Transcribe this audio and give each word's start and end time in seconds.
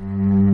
Mm-hmm. 0.00 0.49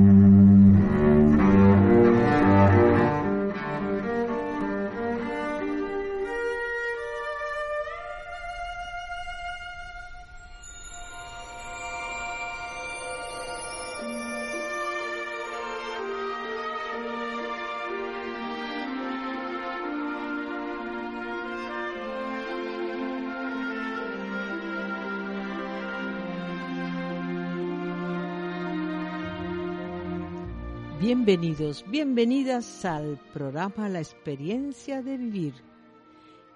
Bienvenidos, 31.26 31.85
bienvenidas 31.89 32.84
al 32.84 33.19
programa 33.32 33.88
La 33.88 33.98
experiencia 33.98 35.02
de 35.02 35.16
vivir. 35.16 35.55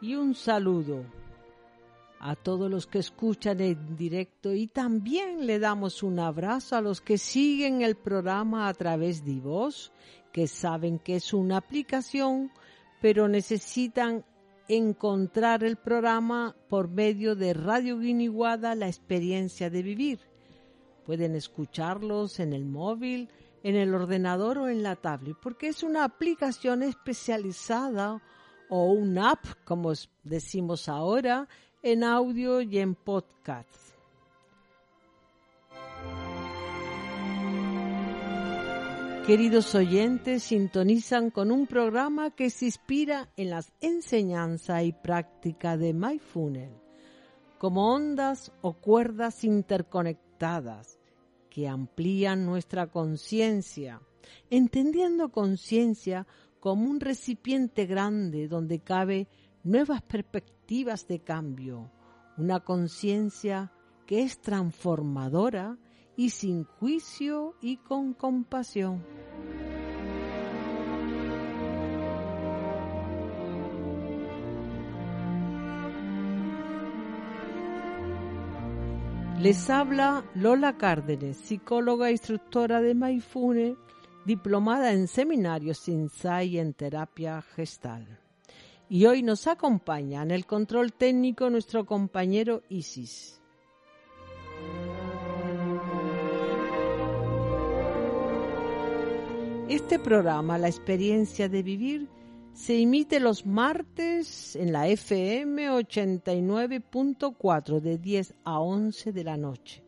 Y 0.00 0.14
un 0.14 0.36
saludo 0.36 1.04
a 2.20 2.36
todos 2.36 2.70
los 2.70 2.86
que 2.86 3.00
escuchan 3.00 3.60
en 3.60 3.96
directo 3.96 4.54
y 4.54 4.68
también 4.68 5.44
le 5.44 5.58
damos 5.58 6.04
un 6.04 6.20
abrazo 6.20 6.76
a 6.76 6.82
los 6.82 7.00
que 7.00 7.18
siguen 7.18 7.82
el 7.82 7.96
programa 7.96 8.68
a 8.68 8.74
través 8.74 9.24
de 9.24 9.40
voz, 9.40 9.90
que 10.32 10.46
saben 10.46 11.00
que 11.00 11.16
es 11.16 11.34
una 11.34 11.56
aplicación, 11.56 12.52
pero 13.02 13.26
necesitan 13.26 14.24
encontrar 14.68 15.64
el 15.64 15.78
programa 15.78 16.54
por 16.68 16.86
medio 16.88 17.34
de 17.34 17.54
Radio 17.54 17.98
Guiniguada 17.98 18.76
La 18.76 18.86
experiencia 18.86 19.68
de 19.68 19.82
vivir. 19.82 20.20
Pueden 21.04 21.34
escucharlos 21.34 22.38
en 22.38 22.52
el 22.52 22.66
móvil, 22.66 23.30
en 23.62 23.76
el 23.76 23.94
ordenador 23.94 24.58
o 24.58 24.68
en 24.68 24.82
la 24.82 24.96
tablet, 24.96 25.36
porque 25.40 25.68
es 25.68 25.82
una 25.82 26.04
aplicación 26.04 26.82
especializada 26.82 28.22
o 28.68 28.92
un 28.92 29.18
app, 29.18 29.44
como 29.64 29.92
decimos 30.22 30.88
ahora, 30.88 31.48
en 31.82 32.04
audio 32.04 32.60
y 32.60 32.78
en 32.78 32.94
podcast. 32.94 33.90
Queridos 39.26 39.74
oyentes, 39.74 40.42
sintonizan 40.44 41.30
con 41.30 41.52
un 41.52 41.66
programa 41.66 42.30
que 42.30 42.50
se 42.50 42.66
inspira 42.66 43.28
en 43.36 43.50
las 43.50 43.72
enseñanzas 43.80 44.82
y 44.82 44.92
práctica 44.92 45.76
de 45.76 45.92
MyFunnel, 45.92 46.72
como 47.58 47.94
ondas 47.94 48.50
o 48.60 48.72
cuerdas 48.72 49.44
interconectadas 49.44 50.99
que 51.50 51.68
amplían 51.68 52.46
nuestra 52.46 52.86
conciencia, 52.86 54.00
entendiendo 54.48 55.30
conciencia 55.30 56.26
como 56.60 56.88
un 56.88 57.00
recipiente 57.00 57.86
grande 57.86 58.48
donde 58.48 58.80
cabe 58.80 59.28
nuevas 59.64 60.02
perspectivas 60.02 61.06
de 61.08 61.20
cambio, 61.20 61.90
una 62.38 62.60
conciencia 62.60 63.72
que 64.06 64.22
es 64.22 64.40
transformadora 64.40 65.76
y 66.16 66.30
sin 66.30 66.64
juicio 66.64 67.56
y 67.60 67.78
con 67.78 68.14
compasión. 68.14 69.04
Les 79.40 79.70
habla 79.70 80.22
Lola 80.34 80.76
Cárdenes, 80.76 81.38
psicóloga 81.38 82.10
e 82.10 82.12
instructora 82.12 82.82
de 82.82 82.94
Maifune, 82.94 83.74
diplomada 84.26 84.92
en 84.92 85.08
seminarios 85.08 85.88
INSAI 85.88 86.58
en 86.58 86.74
terapia 86.74 87.40
gestal. 87.40 88.20
Y 88.90 89.06
hoy 89.06 89.22
nos 89.22 89.46
acompaña 89.46 90.22
en 90.22 90.30
el 90.30 90.44
control 90.44 90.92
técnico 90.92 91.48
nuestro 91.48 91.86
compañero 91.86 92.60
Isis. 92.68 93.40
Este 99.70 99.98
programa, 99.98 100.58
La 100.58 100.68
experiencia 100.68 101.48
de 101.48 101.62
vivir, 101.62 102.10
se 102.52 102.80
emite 102.80 103.20
los 103.20 103.46
martes 103.46 104.56
en 104.56 104.72
la 104.72 104.88
FM 104.88 105.70
89.4 105.70 107.80
de 107.80 107.98
10 107.98 108.34
a 108.44 108.60
11 108.60 109.12
de 109.12 109.24
la 109.24 109.36
noche 109.36 109.84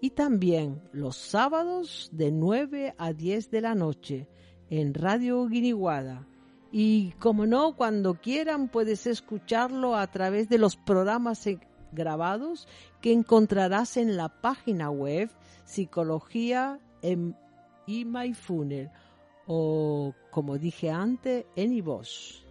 y 0.00 0.10
también 0.10 0.82
los 0.92 1.16
sábados 1.16 2.10
de 2.12 2.30
9 2.30 2.94
a 2.98 3.12
10 3.12 3.50
de 3.50 3.60
la 3.60 3.74
noche 3.74 4.28
en 4.68 4.92
Radio 4.92 5.46
Guiniguada. 5.46 6.26
Y 6.70 7.12
como 7.12 7.46
no, 7.46 7.76
cuando 7.76 8.20
quieran 8.20 8.68
puedes 8.68 9.06
escucharlo 9.06 9.96
a 9.96 10.06
través 10.08 10.48
de 10.48 10.58
los 10.58 10.76
programas 10.76 11.48
grabados 11.92 12.68
que 13.00 13.12
encontrarás 13.12 13.96
en 13.96 14.16
la 14.16 14.28
página 14.28 14.90
web 14.90 15.30
Psicología 15.64 16.80
y 17.86 18.04
MyFunnel 18.04 18.90
o, 19.46 20.14
como 20.34 20.58
dije 20.58 20.90
antes, 20.90 21.46
en 21.54 21.72
iVoz. 21.72 22.44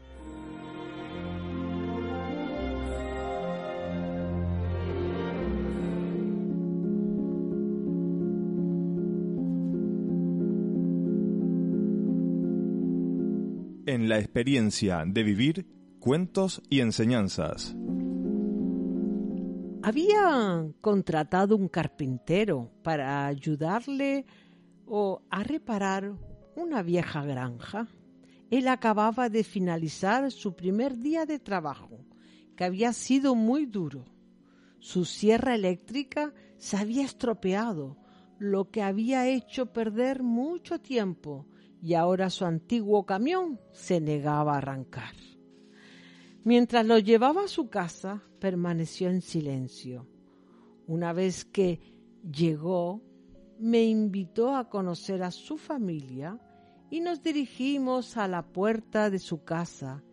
En 13.85 14.07
la 14.07 14.17
experiencia 14.17 15.03
de 15.05 15.23
vivir, 15.23 15.67
cuentos 15.99 16.61
y 16.69 16.79
enseñanzas. 16.79 17.75
Había 19.83 20.69
contratado 20.79 21.57
un 21.57 21.67
carpintero 21.67 22.71
para 22.81 23.27
ayudarle 23.27 24.25
o 24.85 25.21
a 25.29 25.43
reparar 25.43 26.13
una 26.55 26.81
vieja 26.81 27.23
granja. 27.25 27.87
Él 28.49 28.67
acababa 28.67 29.29
de 29.29 29.43
finalizar 29.43 30.31
su 30.31 30.55
primer 30.55 30.97
día 30.97 31.25
de 31.25 31.39
trabajo, 31.39 32.05
que 32.55 32.63
había 32.63 32.93
sido 32.93 33.35
muy 33.35 33.65
duro. 33.65 34.05
Su 34.79 35.05
sierra 35.05 35.55
eléctrica 35.55 36.33
se 36.57 36.77
había 36.77 37.03
estropeado, 37.03 37.97
lo 38.37 38.69
que 38.69 38.81
había 38.81 39.27
hecho 39.27 39.67
perder 39.67 40.23
mucho 40.23 40.79
tiempo, 40.79 41.47
y 41.81 41.95
ahora 41.95 42.29
su 42.29 42.45
antiguo 42.45 43.05
camión 43.05 43.59
se 43.71 43.99
negaba 43.99 44.53
a 44.53 44.57
arrancar. 44.57 45.13
Mientras 46.43 46.85
lo 46.85 46.99
llevaba 46.99 47.45
a 47.45 47.47
su 47.47 47.69
casa, 47.69 48.21
permaneció 48.39 49.09
en 49.09 49.21
silencio. 49.21 50.07
Una 50.87 51.13
vez 51.13 51.45
que 51.45 51.79
llegó, 52.29 53.01
me 53.59 53.85
invitó 53.85 54.55
a 54.55 54.69
conocer 54.69 55.23
a 55.23 55.31
su 55.31 55.57
familia 55.57 56.37
y 56.93 56.99
nos 56.99 57.23
dirigimos 57.23 58.17
a 58.17 58.27
la 58.27 58.43
puerta 58.43 59.09
de 59.09 59.17
su 59.17 59.43
casa 59.43 60.03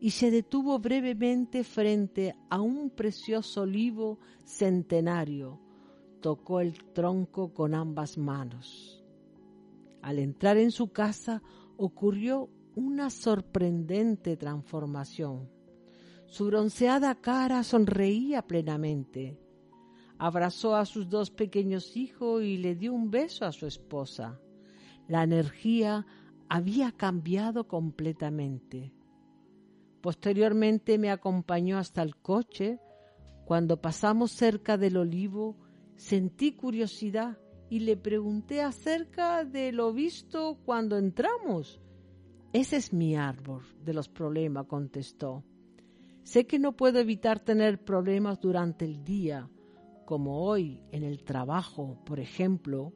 y 0.00 0.12
se 0.12 0.30
detuvo 0.30 0.78
brevemente 0.78 1.62
frente 1.62 2.34
a 2.48 2.58
un 2.58 2.88
precioso 2.88 3.60
olivo 3.64 4.18
centenario. 4.42 5.60
Tocó 6.22 6.60
el 6.60 6.84
tronco 6.94 7.52
con 7.52 7.74
ambas 7.74 8.16
manos. 8.16 9.04
Al 10.00 10.18
entrar 10.18 10.56
en 10.56 10.70
su 10.70 10.90
casa 10.90 11.42
ocurrió 11.76 12.48
una 12.76 13.10
sorprendente 13.10 14.38
transformación. 14.38 15.50
Su 16.24 16.46
bronceada 16.46 17.14
cara 17.14 17.62
sonreía 17.62 18.40
plenamente 18.40 19.38
abrazó 20.16 20.76
a 20.76 20.86
sus 20.86 21.10
dos 21.10 21.30
pequeños 21.30 21.94
hijos 21.96 22.42
y 22.42 22.56
le 22.56 22.76
dio 22.76 22.94
un 22.94 23.10
beso 23.10 23.44
a 23.44 23.50
su 23.50 23.66
esposa. 23.66 24.40
La 25.08 25.24
energía 25.24 26.06
había 26.54 26.92
cambiado 26.92 27.66
completamente. 27.66 28.92
Posteriormente 30.02 30.98
me 30.98 31.10
acompañó 31.10 31.78
hasta 31.78 32.02
el 32.02 32.16
coche. 32.16 32.78
Cuando 33.46 33.80
pasamos 33.80 34.32
cerca 34.32 34.76
del 34.76 34.98
olivo, 34.98 35.56
sentí 35.96 36.52
curiosidad 36.52 37.38
y 37.70 37.80
le 37.80 37.96
pregunté 37.96 38.60
acerca 38.60 39.46
de 39.46 39.72
lo 39.72 39.94
visto 39.94 40.58
cuando 40.66 40.98
entramos. 40.98 41.80
Ese 42.52 42.76
es 42.76 42.92
mi 42.92 43.16
árbol 43.16 43.62
de 43.82 43.94
los 43.94 44.10
problemas, 44.10 44.66
contestó. 44.66 45.42
Sé 46.22 46.46
que 46.46 46.58
no 46.58 46.76
puedo 46.76 46.98
evitar 46.98 47.40
tener 47.40 47.82
problemas 47.82 48.38
durante 48.40 48.84
el 48.84 49.02
día, 49.04 49.48
como 50.04 50.44
hoy 50.44 50.82
en 50.90 51.02
el 51.02 51.24
trabajo, 51.24 51.96
por 52.04 52.20
ejemplo, 52.20 52.92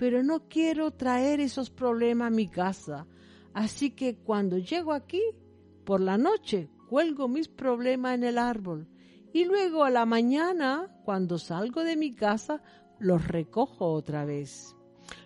pero 0.00 0.22
no 0.22 0.48
quiero 0.48 0.92
traer 0.92 1.40
esos 1.40 1.68
problemas 1.68 2.28
a 2.28 2.34
mi 2.34 2.48
casa, 2.48 3.06
así 3.52 3.90
que 3.90 4.16
cuando 4.16 4.56
llego 4.56 4.94
aquí, 4.94 5.20
por 5.84 6.00
la 6.00 6.16
noche, 6.16 6.70
cuelgo 6.88 7.28
mis 7.28 7.48
problemas 7.48 8.14
en 8.14 8.24
el 8.24 8.38
árbol 8.38 8.88
y 9.34 9.44
luego 9.44 9.84
a 9.84 9.90
la 9.90 10.06
mañana, 10.06 10.88
cuando 11.04 11.36
salgo 11.36 11.84
de 11.84 11.98
mi 11.98 12.14
casa, 12.14 12.62
los 12.98 13.28
recojo 13.28 13.92
otra 13.92 14.24
vez. 14.24 14.74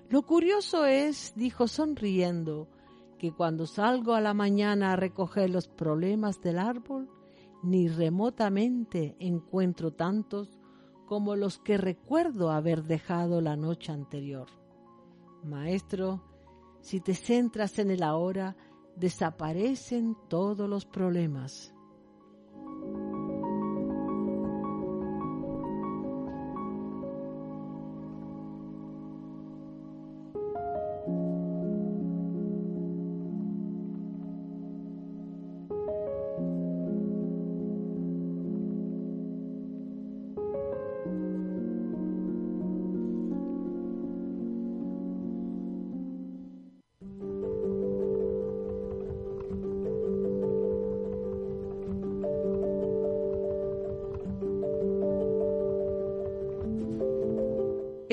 Lo 0.08 0.22
curioso 0.22 0.86
es, 0.86 1.34
dijo 1.36 1.68
sonriendo, 1.68 2.68
que 3.16 3.30
cuando 3.30 3.68
salgo 3.68 4.14
a 4.14 4.20
la 4.20 4.34
mañana 4.34 4.90
a 4.90 4.96
recoger 4.96 5.50
los 5.50 5.68
problemas 5.68 6.40
del 6.40 6.58
árbol, 6.58 7.08
ni 7.62 7.86
remotamente 7.86 9.14
encuentro 9.20 9.92
tantos 9.92 10.58
como 11.06 11.36
los 11.36 11.60
que 11.60 11.76
recuerdo 11.76 12.50
haber 12.50 12.82
dejado 12.82 13.40
la 13.40 13.54
noche 13.54 13.92
anterior. 13.92 14.48
Maestro, 15.44 16.22
si 16.80 17.00
te 17.00 17.14
centras 17.14 17.78
en 17.78 17.90
el 17.90 18.02
ahora, 18.02 18.56
desaparecen 18.96 20.16
todos 20.28 20.68
los 20.68 20.86
problemas. 20.86 21.73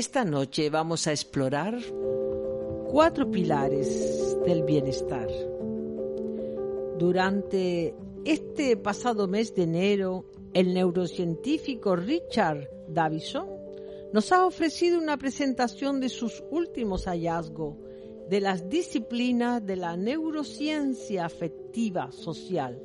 Esta 0.01 0.25
noche 0.25 0.71
vamos 0.71 1.05
a 1.05 1.11
explorar 1.11 1.79
cuatro 2.89 3.29
pilares 3.29 4.35
del 4.47 4.63
bienestar. 4.63 5.29
Durante 6.97 7.93
este 8.25 8.77
pasado 8.77 9.27
mes 9.27 9.53
de 9.53 9.61
enero, 9.61 10.25
el 10.55 10.73
neurocientífico 10.73 11.95
Richard 11.95 12.67
Davison 12.87 13.47
nos 14.11 14.31
ha 14.31 14.47
ofrecido 14.47 14.97
una 14.97 15.17
presentación 15.17 15.99
de 15.99 16.09
sus 16.09 16.43
últimos 16.49 17.05
hallazgos 17.05 17.75
de 18.27 18.41
las 18.41 18.69
disciplinas 18.69 19.63
de 19.63 19.75
la 19.75 19.97
neurociencia 19.97 21.25
afectiva 21.25 22.11
social, 22.11 22.81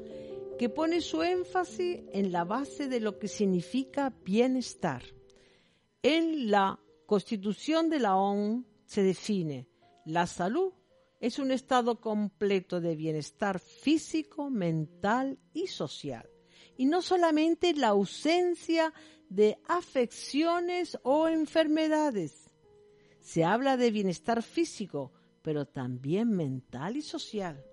que 0.58 0.68
pone 0.68 1.00
su 1.00 1.22
énfasis 1.22 2.00
en 2.12 2.30
la 2.30 2.44
base 2.44 2.88
de 2.88 3.00
lo 3.00 3.18
que 3.18 3.28
significa 3.28 4.12
bienestar. 4.22 5.02
En 6.02 6.50
la 6.50 6.78
Constitución 7.06 7.88
de 7.88 8.00
la 8.00 8.16
ONU 8.16 8.64
se 8.84 9.02
define 9.02 9.68
la 10.04 10.26
salud 10.26 10.72
es 11.18 11.38
un 11.38 11.50
estado 11.50 12.00
completo 12.00 12.80
de 12.80 12.94
bienestar 12.94 13.58
físico, 13.58 14.50
mental 14.50 15.38
y 15.52 15.66
social. 15.66 16.28
Y 16.76 16.86
no 16.86 17.02
solamente 17.02 17.74
la 17.74 17.88
ausencia 17.88 18.92
de 19.28 19.58
afecciones 19.66 20.98
o 21.02 21.26
enfermedades. 21.26 22.50
Se 23.20 23.44
habla 23.44 23.76
de 23.76 23.90
bienestar 23.90 24.42
físico, 24.42 25.12
pero 25.42 25.66
también 25.66 26.30
mental 26.30 26.96
y 26.96 27.02
social. 27.02 27.64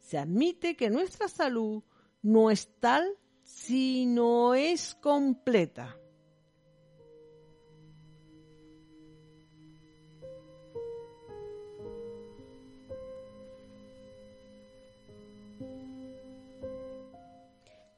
Se 0.00 0.16
admite 0.16 0.76
que 0.76 0.88
nuestra 0.88 1.28
salud 1.28 1.82
no 2.22 2.50
es 2.50 2.68
tal 2.80 3.06
si 3.42 4.06
no 4.06 4.54
es 4.54 4.94
completa. 4.94 5.98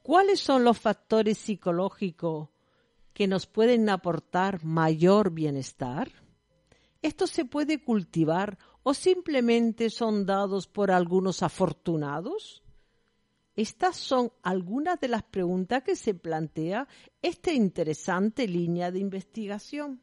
¿Cuáles 0.09 0.39
son 0.39 0.63
los 0.63 0.79
factores 0.79 1.37
psicológicos 1.37 2.49
que 3.13 3.27
nos 3.27 3.45
pueden 3.45 3.87
aportar 3.89 4.65
mayor 4.65 5.29
bienestar? 5.29 6.11
¿Esto 7.03 7.27
se 7.27 7.45
puede 7.45 7.83
cultivar 7.83 8.57
o 8.81 8.95
simplemente 8.95 9.91
son 9.91 10.25
dados 10.25 10.65
por 10.65 10.89
algunos 10.89 11.43
afortunados? 11.43 12.63
Estas 13.55 13.97
son 13.97 14.33
algunas 14.41 14.99
de 14.99 15.09
las 15.09 15.21
preguntas 15.21 15.83
que 15.83 15.95
se 15.95 16.15
plantea 16.15 16.87
esta 17.21 17.53
interesante 17.53 18.47
línea 18.47 18.89
de 18.89 18.97
investigación. 18.97 20.01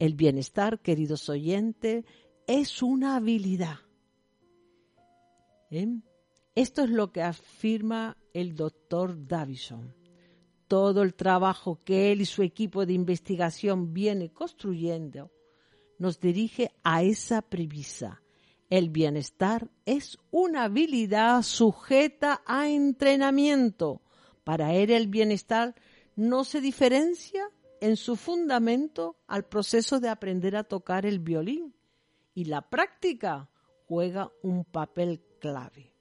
El 0.00 0.14
bienestar, 0.14 0.80
queridos 0.80 1.28
oyentes, 1.28 2.04
es 2.48 2.82
una 2.82 3.14
habilidad. 3.14 3.78
¿Eh? 5.70 6.00
Esto 6.56 6.82
es 6.82 6.90
lo 6.90 7.12
que 7.12 7.22
afirma 7.22 8.16
el 8.34 8.54
doctor 8.54 9.26
Davison. 9.26 9.94
Todo 10.68 11.02
el 11.02 11.14
trabajo 11.14 11.80
que 11.84 12.12
él 12.12 12.20
y 12.20 12.26
su 12.26 12.42
equipo 12.42 12.84
de 12.84 12.92
investigación 12.92 13.94
viene 13.94 14.30
construyendo 14.30 15.30
nos 15.98 16.20
dirige 16.20 16.72
a 16.82 17.02
esa 17.02 17.40
premisa. 17.40 18.20
El 18.68 18.90
bienestar 18.90 19.70
es 19.86 20.18
una 20.30 20.64
habilidad 20.64 21.42
sujeta 21.42 22.42
a 22.44 22.68
entrenamiento. 22.68 24.02
Para 24.42 24.74
él 24.74 24.90
el 24.90 25.06
bienestar 25.06 25.74
no 26.16 26.44
se 26.44 26.60
diferencia 26.60 27.48
en 27.80 27.96
su 27.96 28.16
fundamento 28.16 29.16
al 29.28 29.44
proceso 29.44 30.00
de 30.00 30.08
aprender 30.08 30.56
a 30.56 30.64
tocar 30.64 31.06
el 31.06 31.20
violín 31.20 31.74
y 32.34 32.46
la 32.46 32.62
práctica 32.62 33.48
juega 33.86 34.32
un 34.42 34.64
papel 34.64 35.22
clave. 35.38 35.93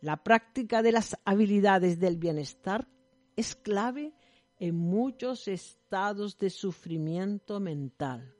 La 0.00 0.22
práctica 0.22 0.82
de 0.82 0.92
las 0.92 1.16
habilidades 1.24 1.98
del 1.98 2.16
bienestar 2.16 2.88
es 3.36 3.56
clave 3.56 4.12
en 4.58 4.76
muchos 4.76 5.48
estados 5.48 6.38
de 6.38 6.50
sufrimiento 6.50 7.58
mental. 7.58 8.34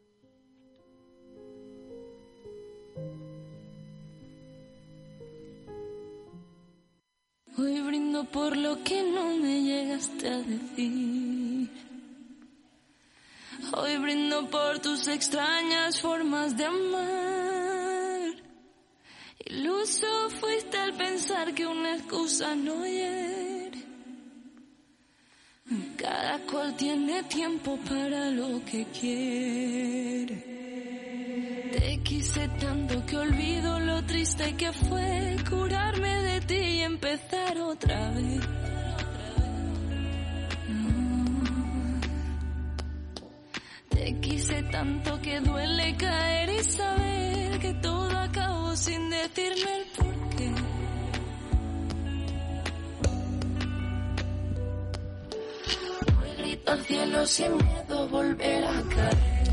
Hoy 7.56 7.80
brindo 7.80 8.24
por 8.24 8.56
lo 8.56 8.84
que 8.84 9.02
no 9.02 9.36
me 9.36 9.62
llegaste 9.62 10.28
a 10.28 10.38
decir. 10.38 11.70
Hoy 13.72 13.96
brindo 13.98 14.48
por 14.48 14.78
tus 14.78 15.08
extrañas 15.08 16.00
formas 16.00 16.56
de 16.56 16.64
amar. 16.64 17.47
Iluso 19.50 20.28
fuiste 20.40 20.76
al 20.76 20.92
pensar 20.92 21.54
que 21.54 21.66
una 21.66 21.94
excusa 21.96 22.54
no 22.54 22.84
hiere. 22.84 23.78
Cada 25.96 26.38
cual 26.40 26.76
tiene 26.76 27.22
tiempo 27.22 27.78
para 27.88 28.30
lo 28.30 28.62
que 28.66 28.84
quiere. 28.88 30.36
Te 31.72 31.98
quise 32.02 32.46
tanto 32.60 33.06
que 33.06 33.16
olvido 33.16 33.80
lo 33.80 34.04
triste 34.04 34.54
que 34.54 34.70
fue 34.70 35.36
curarme 35.48 36.22
de 36.24 36.40
ti 36.42 36.54
y 36.54 36.80
empezar 36.82 37.58
otra 37.58 38.10
vez. 38.10 38.40
Te 43.88 44.20
quise 44.20 44.62
tanto 44.64 45.18
que 45.22 45.40
duele 45.40 45.96
caer 45.96 46.50
y 46.50 46.64
saber 46.64 47.58
que 47.58 47.72
todo 47.74 48.07
sin 48.78 49.10
decirme 49.10 49.70
el 49.78 49.84
porqué. 49.96 50.48
Hoy 56.20 56.30
grito 56.38 56.72
al 56.72 56.84
cielo 56.84 57.26
sin 57.26 57.56
miedo 57.56 58.08
volver 58.08 58.64
a 58.64 58.82
caer. 58.94 59.48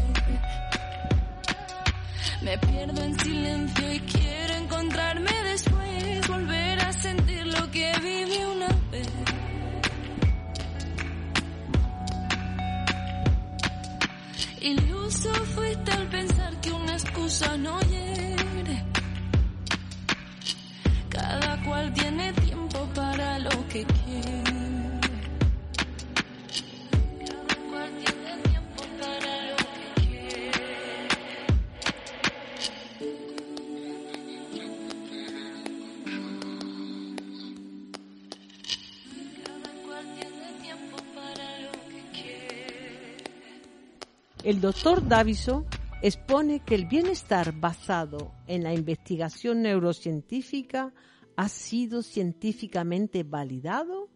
Me 2.41 2.57
pierdo 2.59 3.01
en 3.01 3.19
silencio 3.19 3.93
y 3.93 3.99
quiero 4.01 4.53
encontrarme 4.53 5.33
después, 5.51 6.27
volver 6.27 6.79
a 6.81 6.93
sentir 6.93 7.47
lo 7.47 7.71
que 7.71 7.91
viví 8.01 8.43
una 8.45 8.67
vez. 8.91 9.35
Menso 15.25 15.45
fuiste 15.55 15.91
al 15.91 16.07
pensar 16.07 16.61
que 16.61 16.71
una 16.71 16.93
excusa 16.93 17.57
no 17.57 17.79
hiere. 17.81 18.34
Cual 21.65 21.93
tiene 21.93 22.31
tiempo 22.33 22.87
para 22.93 23.39
lo 23.39 23.49
que 23.69 23.83
quiere. 23.85 24.45
El 44.43 44.61
doctor 44.61 45.07
Davison 45.07 45.65
expone 46.03 46.59
que 46.59 46.75
el 46.75 46.85
bienestar 46.85 47.51
basado 47.51 48.31
en 48.45 48.61
la 48.61 48.75
investigación 48.75 49.63
neurocientífica 49.63 50.93
ha 51.35 51.49
sido 51.49 52.01
científicamente 52.01 53.23
validado 53.23 54.09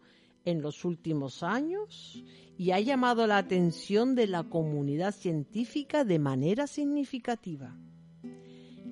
en 0.44 0.62
los 0.62 0.84
últimos 0.84 1.42
años 1.42 2.22
y 2.56 2.70
ha 2.72 2.80
llamado 2.80 3.26
la 3.26 3.38
atención 3.38 4.14
de 4.14 4.26
la 4.26 4.44
comunidad 4.44 5.14
científica 5.14 6.04
de 6.04 6.18
manera 6.18 6.66
significativa. 6.66 7.76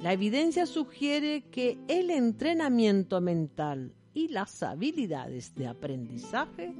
La 0.00 0.12
evidencia 0.12 0.66
sugiere 0.66 1.50
que 1.50 1.78
el 1.88 2.10
entrenamiento 2.10 3.20
mental 3.20 3.94
y 4.14 4.28
las 4.28 4.62
habilidades 4.62 5.54
de 5.54 5.66
aprendizaje 5.66 6.72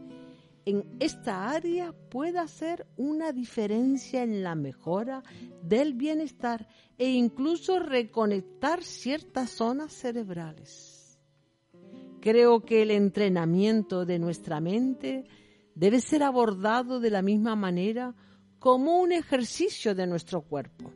en 0.65 0.85
esta 1.01 1.49
área 1.51 1.93
puede 2.11 2.39
hacer 2.39 2.87
una 2.97 3.33
diferencia 3.33 4.23
en 4.23 4.43
la 4.43 4.55
mejora 4.55 5.23
del 5.63 5.95
bienestar 5.95 6.69
e 6.99 7.09
incluso 7.11 7.79
reconectar 7.79 8.85
ciertas 8.85 9.51
zonas 9.51 9.93
cerebrales. 9.93 10.98
Creo 12.21 12.61
que 12.61 12.83
el 12.83 12.91
entrenamiento 12.91 14.05
de 14.05 14.19
nuestra 14.19 14.61
mente 14.61 15.25
debe 15.75 16.01
ser 16.01 16.23
abordado 16.23 16.99
de 16.99 17.11
la 17.11 17.23
misma 17.23 17.55
manera 17.55 18.15
como 18.59 19.01
un 19.01 19.13
ejercicio 19.13 19.95
de 19.95 20.07
nuestro 20.07 20.43
cuerpo. 20.43 20.93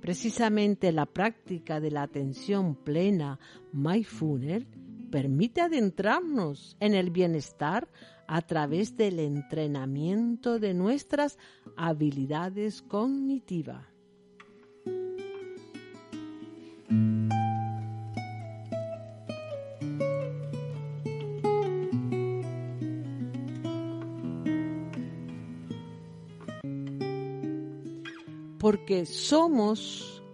Precisamente 0.00 0.92
la 0.92 1.06
práctica 1.06 1.80
de 1.80 1.90
la 1.90 2.02
atención 2.02 2.76
plena 2.76 3.38
mindfulness 3.72 4.66
permite 5.10 5.62
adentrarnos 5.62 6.76
en 6.80 6.94
el 6.94 7.10
bienestar 7.10 7.88
a 8.28 8.42
través 8.42 8.96
del 8.96 9.18
entrenamiento 9.18 10.58
de 10.58 10.74
nuestras 10.74 11.38
habilidades 11.76 12.82
cognitivas. 12.82 13.95
Porque 28.66 29.06
somos 29.06 30.24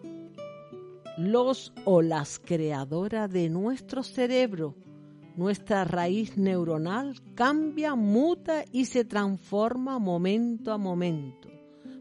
los 1.19 1.71
o 1.85 2.01
las 2.01 2.39
creadoras 2.39 3.31
de 3.31 3.51
nuestro 3.51 4.03
cerebro. 4.03 4.75
Nuestra 5.37 5.85
raíz 5.85 6.39
neuronal 6.39 7.21
cambia, 7.35 7.95
muta 7.95 8.65
y 8.73 8.87
se 8.87 9.05
transforma 9.05 9.99
momento 9.99 10.73
a 10.73 10.79
momento. 10.79 11.51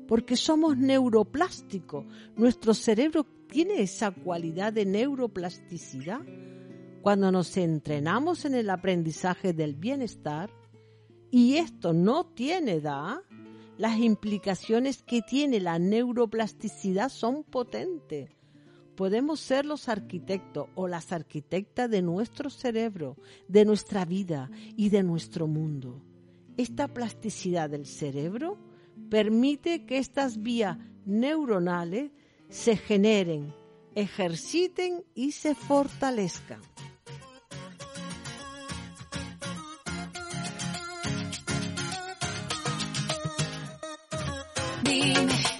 Porque 0.07 0.37
somos 0.37 0.77
neuroplásticos. 0.77 2.05
Nuestro 2.37 2.73
cerebro 2.73 3.25
tiene 3.49 3.81
esa 3.81 4.11
cualidad 4.11 4.71
de 4.71 4.85
neuroplasticidad. 4.85 6.21
Cuando 7.01 7.29
nos 7.29 7.57
entrenamos 7.57 8.45
en 8.45 8.55
el 8.55 8.69
aprendizaje 8.69 9.51
del 9.51 9.75
bienestar, 9.75 10.49
y 11.29 11.55
esto 11.55 11.91
no 11.91 12.27
tiene 12.27 12.75
edad, 12.75 13.17
las 13.81 13.97
implicaciones 13.97 15.01
que 15.01 15.23
tiene 15.23 15.59
la 15.59 15.79
neuroplasticidad 15.79 17.09
son 17.09 17.43
potentes 17.43 18.29
podemos 18.95 19.39
ser 19.39 19.65
los 19.65 19.89
arquitectos 19.89 20.67
o 20.75 20.87
las 20.87 21.11
arquitectas 21.11 21.89
de 21.89 22.03
nuestro 22.03 22.51
cerebro, 22.51 23.17
de 23.47 23.65
nuestra 23.65 24.05
vida 24.05 24.51
y 24.77 24.89
de 24.89 25.01
nuestro 25.01 25.47
mundo. 25.47 26.03
Esta 26.55 26.87
plasticidad 26.87 27.71
del 27.71 27.87
cerebro 27.87 28.59
permite 29.09 29.87
que 29.87 29.97
estas 29.97 30.43
vías 30.43 30.77
neuronales 31.03 32.11
se 32.49 32.77
generen, 32.77 33.55
ejerciten 33.95 35.03
y 35.15 35.31
se 35.31 35.55
fortalezcan. 35.55 36.61
Dime, 44.91 45.50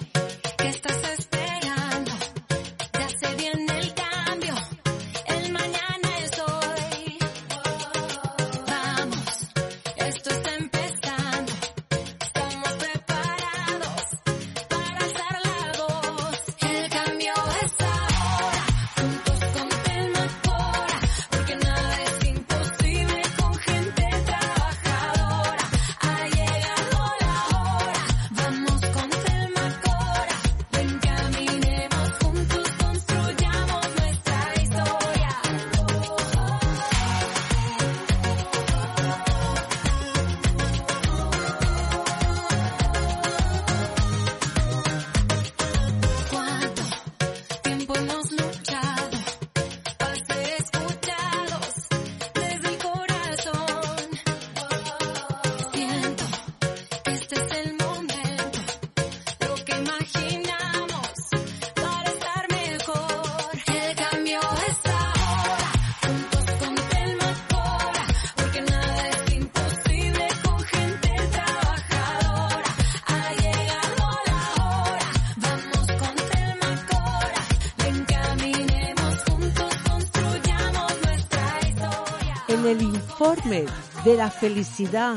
informe 83.32 83.64
de 84.04 84.14
la 84.14 84.30
felicidad 84.30 85.16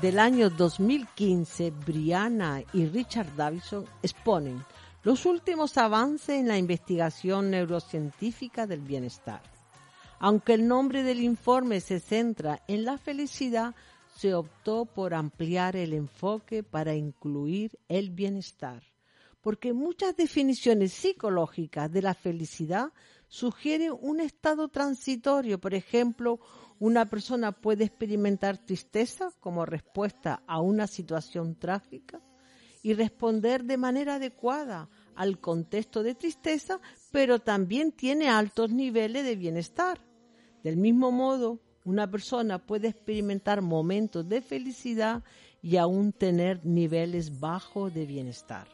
del 0.00 0.18
año 0.18 0.50
2015, 0.50 1.70
Brianna 1.70 2.60
y 2.72 2.86
Richard 2.86 3.36
Davison 3.36 3.84
exponen 4.02 4.64
los 5.04 5.26
últimos 5.26 5.78
avances 5.78 6.30
en 6.40 6.48
la 6.48 6.58
investigación 6.58 7.52
neurocientífica 7.52 8.66
del 8.66 8.80
bienestar. 8.80 9.42
Aunque 10.18 10.54
el 10.54 10.66
nombre 10.66 11.04
del 11.04 11.20
informe 11.20 11.80
se 11.80 12.00
centra 12.00 12.60
en 12.66 12.84
la 12.84 12.98
felicidad, 12.98 13.76
se 14.16 14.34
optó 14.34 14.84
por 14.84 15.14
ampliar 15.14 15.76
el 15.76 15.92
enfoque 15.92 16.64
para 16.64 16.96
incluir 16.96 17.78
el 17.88 18.10
bienestar, 18.10 18.82
porque 19.40 19.72
muchas 19.72 20.16
definiciones 20.16 20.92
psicológicas 20.94 21.92
de 21.92 22.02
la 22.02 22.14
felicidad 22.14 22.92
sugieren 23.32 23.94
un 23.98 24.20
estado 24.20 24.68
transitorio. 24.68 25.58
Por 25.58 25.72
ejemplo, 25.74 26.38
una 26.82 27.08
persona 27.08 27.52
puede 27.52 27.84
experimentar 27.84 28.58
tristeza 28.58 29.30
como 29.38 29.64
respuesta 29.64 30.42
a 30.48 30.60
una 30.60 30.88
situación 30.88 31.54
trágica 31.54 32.20
y 32.82 32.94
responder 32.94 33.62
de 33.62 33.76
manera 33.76 34.16
adecuada 34.16 34.88
al 35.14 35.38
contexto 35.38 36.02
de 36.02 36.16
tristeza, 36.16 36.80
pero 37.12 37.38
también 37.38 37.92
tiene 37.92 38.28
altos 38.28 38.72
niveles 38.72 39.24
de 39.24 39.36
bienestar. 39.36 40.00
Del 40.64 40.76
mismo 40.76 41.12
modo, 41.12 41.60
una 41.84 42.10
persona 42.10 42.58
puede 42.58 42.88
experimentar 42.88 43.62
momentos 43.62 44.28
de 44.28 44.40
felicidad 44.40 45.22
y 45.62 45.76
aún 45.76 46.12
tener 46.12 46.66
niveles 46.66 47.38
bajos 47.38 47.94
de 47.94 48.06
bienestar. 48.06 48.66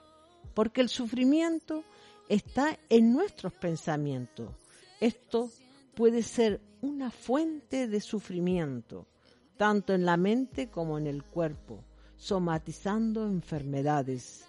porque 0.54 0.80
el 0.80 0.88
sufrimiento 0.88 1.84
está 2.30 2.78
en 2.88 3.12
nuestros 3.12 3.52
pensamientos. 3.52 4.50
Esto 4.98 5.50
puede 5.98 6.22
ser 6.22 6.60
una 6.80 7.10
fuente 7.10 7.88
de 7.88 8.00
sufrimiento, 8.00 9.08
tanto 9.56 9.94
en 9.94 10.04
la 10.04 10.16
mente 10.16 10.70
como 10.70 10.96
en 10.96 11.08
el 11.08 11.24
cuerpo, 11.24 11.82
somatizando 12.16 13.26
enfermedades. 13.26 14.44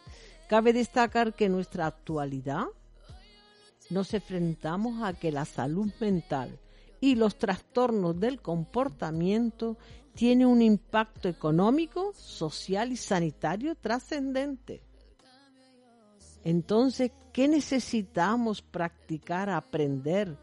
Cabe 0.48 0.74
destacar 0.74 1.34
que 1.34 1.46
en 1.46 1.54
nuestra 1.54 1.88
actualidad 1.88 2.66
nos 3.90 4.14
enfrentamos 4.14 5.02
a 5.02 5.14
que 5.14 5.32
la 5.32 5.44
salud 5.44 5.92
mental 6.00 6.60
y 7.02 7.16
los 7.16 7.40
trastornos 7.40 8.20
del 8.20 8.44
comportamiento 8.44 9.76
tienen 10.14 10.46
un 10.46 10.62
impacto 10.62 11.28
económico, 11.30 12.14
social 12.14 12.92
y 12.92 12.96
sanitario 12.96 13.74
trascendente. 13.74 14.84
Entonces, 16.44 17.12
¿qué 17.34 17.48
necesitamos 17.48 18.62
practicar, 18.62 19.50
aprender? 19.50 20.38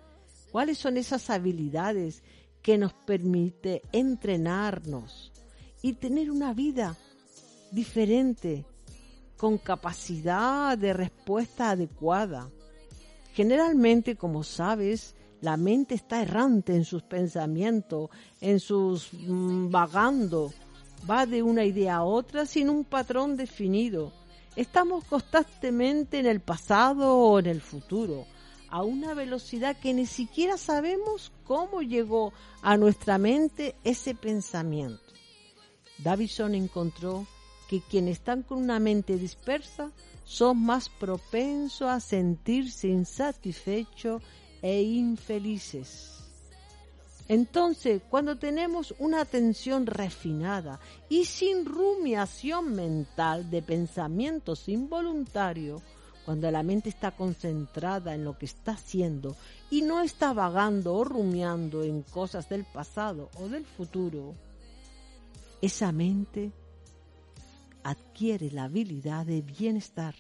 ¿Cuáles 0.57 0.79
son 0.79 0.97
esas 0.97 1.29
habilidades 1.29 2.23
que 2.63 2.79
nos 2.79 2.95
permite 2.95 3.83
entrenarnos 3.93 5.31
y 5.83 5.93
tener 5.93 6.31
una 6.31 6.55
vida 6.55 6.97
diferente, 7.73 8.65
con 9.37 9.59
capacidad 9.59 10.79
de 10.79 10.95
respuesta 10.95 11.73
adecuada? 11.73 12.49
Generalmente, 13.35 14.17
como 14.17 14.43
sabes, 14.45 15.15
la 15.43 15.59
mente 15.59 15.95
está 15.95 16.23
errante 16.23 16.75
en 16.75 16.87
sus 16.87 17.03
pensamientos, 17.03 18.09
en 18.41 18.59
sus 18.59 19.13
mm, 19.13 19.69
vagando, 19.69 20.55
va 21.07 21.27
de 21.27 21.43
una 21.43 21.67
idea 21.67 21.97
a 21.97 22.05
otra 22.05 22.47
sin 22.47 22.71
un 22.71 22.85
patrón 22.85 23.37
definido. 23.37 24.11
Estamos 24.57 25.05
constantemente 25.05 26.19
en 26.19 26.25
el 26.25 26.41
pasado 26.41 27.15
o 27.15 27.39
en 27.41 27.45
el 27.45 27.61
futuro, 27.61 28.25
a 28.77 28.83
una 28.83 29.15
velocidad 29.15 29.75
que 29.75 29.95
ni 29.95 30.05
siquiera 30.05 30.59
sabemos 30.59 31.33
cómo 31.45 31.81
llegó 31.81 32.35
a 32.61 32.77
nuestra 32.77 33.17
mente 33.17 33.75
ese 33.85 34.15
pensamiento. 34.15 35.15
Davison 35.97 36.55
encontró 36.55 37.27
que 37.71 37.81
quienes 37.81 38.19
están 38.19 38.43
con 38.43 38.59
una 38.59 38.79
mente 38.79 39.17
dispersa 39.17 39.93
son 40.27 40.59
más 40.59 40.91
propensos 40.91 41.89
a 41.89 42.01
sentirse 42.01 42.89
insatisfechos 42.89 44.23
e 44.61 44.83
infelices. 44.83 46.13
Entonces, 47.29 48.03
cuando 48.11 48.37
tenemos 48.37 48.95
una 48.99 49.23
atención 49.23 49.87
refinada 49.87 50.81
y 51.09 51.25
sin 51.25 51.65
rumiación 51.65 52.75
mental 52.75 53.51
de 53.51 53.63
pensamientos 53.63 54.69
involuntarios, 54.69 55.81
cuando 56.27 56.51
la 56.51 56.65
mente 56.65 56.89
está 56.89 57.13
concentrada 57.13 58.13
en 58.13 58.25
lo 58.25 58.37
que 58.37 58.47
está 58.47 58.73
haciendo 58.73 59.37
y 59.71 59.83
no 59.83 60.01
está 60.01 60.33
vagando 60.33 60.97
o 60.97 61.05
rumiando 61.05 61.85
en 61.85 62.03
cosas 62.03 62.49
del 62.49 62.65
pasado 62.65 63.31
o 63.39 63.49
del 63.49 63.65
futuro, 63.65 64.35
esa 65.63 65.93
mente 65.93 66.51
adquiere 67.85 68.51
la 68.51 68.65
habilidad 68.65 69.25
de 69.25 69.41
bienestar. 69.41 70.17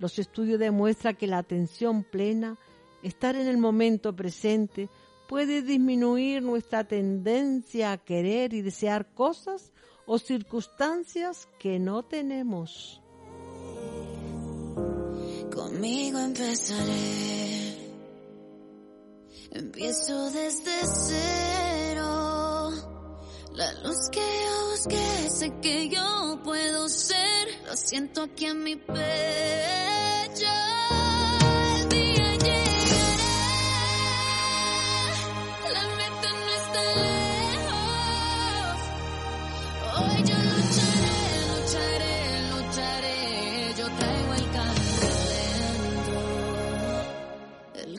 Los 0.00 0.18
estudios 0.18 0.58
demuestran 0.58 1.14
que 1.14 1.28
la 1.28 1.38
atención 1.38 2.02
plena, 2.02 2.58
estar 3.04 3.36
en 3.36 3.46
el 3.46 3.56
momento 3.56 4.16
presente, 4.16 4.88
puede 5.28 5.62
disminuir 5.62 6.42
nuestra 6.42 6.82
tendencia 6.82 7.92
a 7.92 7.98
querer 7.98 8.52
y 8.52 8.62
desear 8.62 9.14
cosas 9.14 9.72
o 10.06 10.18
circunstancias 10.18 11.48
que 11.60 11.78
no 11.78 12.02
tenemos. 12.02 12.99
Conmigo 15.70 16.18
empezaré. 16.18 17.76
Empiezo 19.52 20.30
desde 20.32 20.72
cero. 20.84 22.72
La 23.52 23.72
luz 23.84 24.08
que 24.10 24.18
yo 24.18 24.70
busqué, 24.72 25.30
sé 25.30 25.52
que 25.62 25.88
yo 25.88 26.40
puedo 26.42 26.88
ser. 26.88 27.48
Lo 27.66 27.76
siento 27.76 28.22
aquí 28.22 28.46
en 28.46 28.64
mi 28.64 28.74
pecho. 28.74 29.00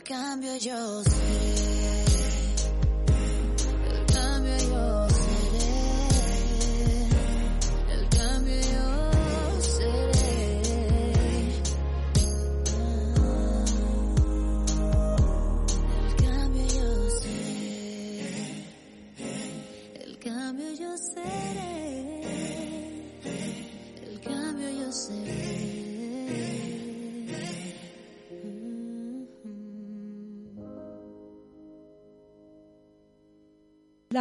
Cambio 0.03 0.55
yo 0.57 1.03
seré. 1.03 1.60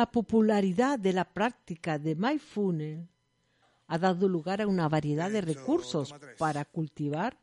La 0.01 0.11
popularidad 0.11 0.99
de 0.99 1.13
la 1.13 1.27
práctica 1.27 1.99
de 1.99 2.15
mindfulness 2.15 3.07
ha 3.87 3.99
dado 3.99 4.31
lugar 4.31 4.63
a 4.63 4.67
una 4.67 4.89
variedad 4.89 5.31
de 5.31 5.43
recursos 5.43 6.15
para 6.39 6.65
cultivar 6.65 7.37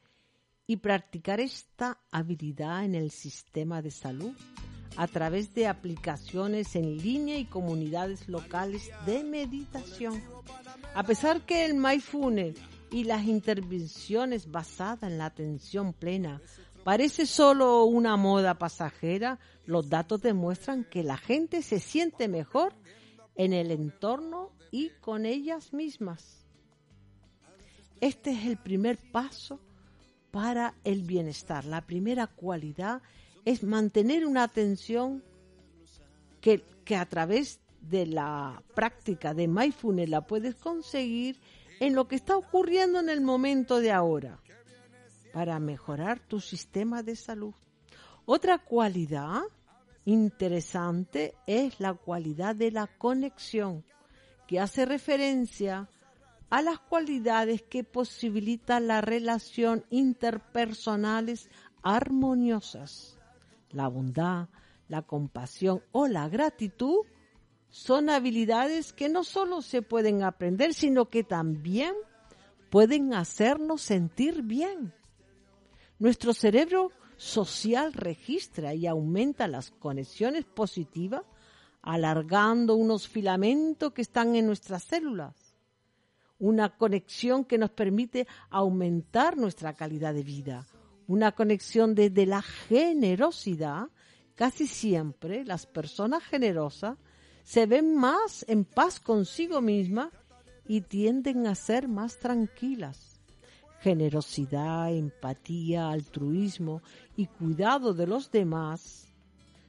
y 0.65 0.77
practicar 0.77 1.39
esta 1.39 1.99
habilidad 2.09 2.83
en 2.83 2.95
el 2.95 3.11
sistema 3.11 3.83
de 3.83 3.91
salud 3.91 4.31
a 4.95 5.05
través 5.05 5.53
de 5.53 5.67
aplicaciones 5.67 6.75
en 6.75 6.97
línea 6.97 7.37
y 7.37 7.45
comunidades 7.45 8.27
locales 8.27 8.89
de 9.05 9.23
meditación. 9.23 10.19
A 10.95 11.03
pesar 11.03 11.45
que 11.45 11.63
el 11.63 11.75
mindfulness 11.75 12.57
y 12.89 13.03
las 13.03 13.25
intervenciones 13.25 14.49
basadas 14.49 15.11
en 15.11 15.19
la 15.19 15.25
atención 15.25 15.93
plena 15.93 16.41
parece 16.87 17.25
solo 17.25 17.83
una 17.83 18.15
moda 18.15 18.53
pasajera, 18.53 19.39
los 19.65 19.89
datos 19.89 20.21
demuestran 20.21 20.85
que 20.85 21.03
la 21.03 21.17
gente 21.17 21.61
se 21.61 21.81
siente 21.81 22.29
mejor 22.29 22.71
en 23.35 23.51
el 23.51 23.71
entorno 23.71 24.53
y 24.71 24.91
con 25.01 25.25
ellas 25.25 25.73
mismas. 25.73 26.47
Este 27.99 28.31
es 28.31 28.45
el 28.45 28.55
primer 28.55 28.97
paso 29.11 29.59
para 30.31 30.75
el 30.85 31.01
bienestar. 31.03 31.65
La 31.65 31.85
primera 31.85 32.27
cualidad 32.27 33.01
es 33.43 33.63
mantener 33.63 34.25
una 34.25 34.43
atención 34.43 35.25
que, 36.39 36.63
que 36.85 36.95
a 36.95 37.05
través 37.05 37.59
de 37.81 38.05
la 38.05 38.63
práctica 38.75 39.33
de 39.33 39.49
mindfulness 39.49 40.07
la 40.07 40.25
puedes 40.25 40.55
conseguir 40.55 41.37
en 41.81 41.95
lo 41.95 42.07
que 42.07 42.15
está 42.15 42.37
ocurriendo 42.37 43.01
en 43.01 43.09
el 43.09 43.19
momento 43.19 43.81
de 43.81 43.91
ahora 43.91 44.39
para 45.37 45.59
mejorar 45.59 46.19
tu 46.19 46.39
sistema 46.39 47.03
de 47.03 47.15
salud. 47.15 47.53
Otra 48.25 48.57
cualidad 48.57 49.43
interesante 50.03 51.35
es 51.45 51.79
la 51.79 51.93
cualidad 51.93 52.55
de 52.55 52.71
la 52.71 52.87
conexión, 52.87 53.85
que 54.47 54.59
hace 54.59 54.87
referencia 54.87 55.87
a 56.49 56.63
las 56.63 56.79
cualidades 56.79 57.61
que 57.61 57.83
posibilitan 57.83 58.87
la 58.87 59.01
relación 59.01 59.85
interpersonales 59.91 61.51
armoniosas. 61.83 63.19
La 63.69 63.89
bondad, 63.89 64.49
la 64.87 65.03
compasión 65.03 65.83
o 65.91 66.07
la 66.07 66.29
gratitud 66.29 67.05
son 67.69 68.09
habilidades 68.09 68.91
que 68.91 69.07
no 69.07 69.23
solo 69.23 69.61
se 69.61 69.83
pueden 69.83 70.23
aprender, 70.23 70.73
sino 70.73 71.09
que 71.09 71.23
también 71.23 71.93
pueden 72.71 73.13
hacernos 73.13 73.83
sentir 73.83 74.41
bien. 74.41 74.97
Nuestro 75.99 76.33
cerebro 76.33 76.91
social 77.17 77.91
registra 77.93 78.75
y 78.75 78.85
aumenta 78.85 79.47
las 79.47 79.71
conexiones 79.71 80.45
positivas, 80.45 81.23
alargando 81.81 82.75
unos 82.75 83.07
filamentos 83.07 83.93
que 83.93 84.03
están 84.03 84.35
en 84.35 84.45
nuestras 84.45 84.83
células. 84.83 85.33
Una 86.37 86.77
conexión 86.77 87.45
que 87.45 87.57
nos 87.57 87.71
permite 87.71 88.27
aumentar 88.51 89.37
nuestra 89.37 89.73
calidad 89.73 90.13
de 90.13 90.21
vida. 90.21 90.67
Una 91.07 91.31
conexión 91.31 91.95
desde 91.95 92.27
la 92.27 92.43
generosidad. 92.43 93.87
Casi 94.35 94.67
siempre 94.67 95.45
las 95.45 95.65
personas 95.65 96.23
generosas 96.23 96.95
se 97.43 97.65
ven 97.65 97.95
más 97.95 98.45
en 98.47 98.65
paz 98.65 98.99
consigo 98.99 99.61
misma 99.61 100.11
y 100.67 100.81
tienden 100.81 101.47
a 101.47 101.55
ser 101.55 101.87
más 101.87 102.19
tranquilas. 102.19 103.16
Generosidad, 103.81 104.91
empatía, 104.91 105.89
altruismo 105.89 106.81
y 107.15 107.27
cuidado 107.27 107.93
de 107.93 108.07
los 108.07 108.31
demás, 108.31 109.07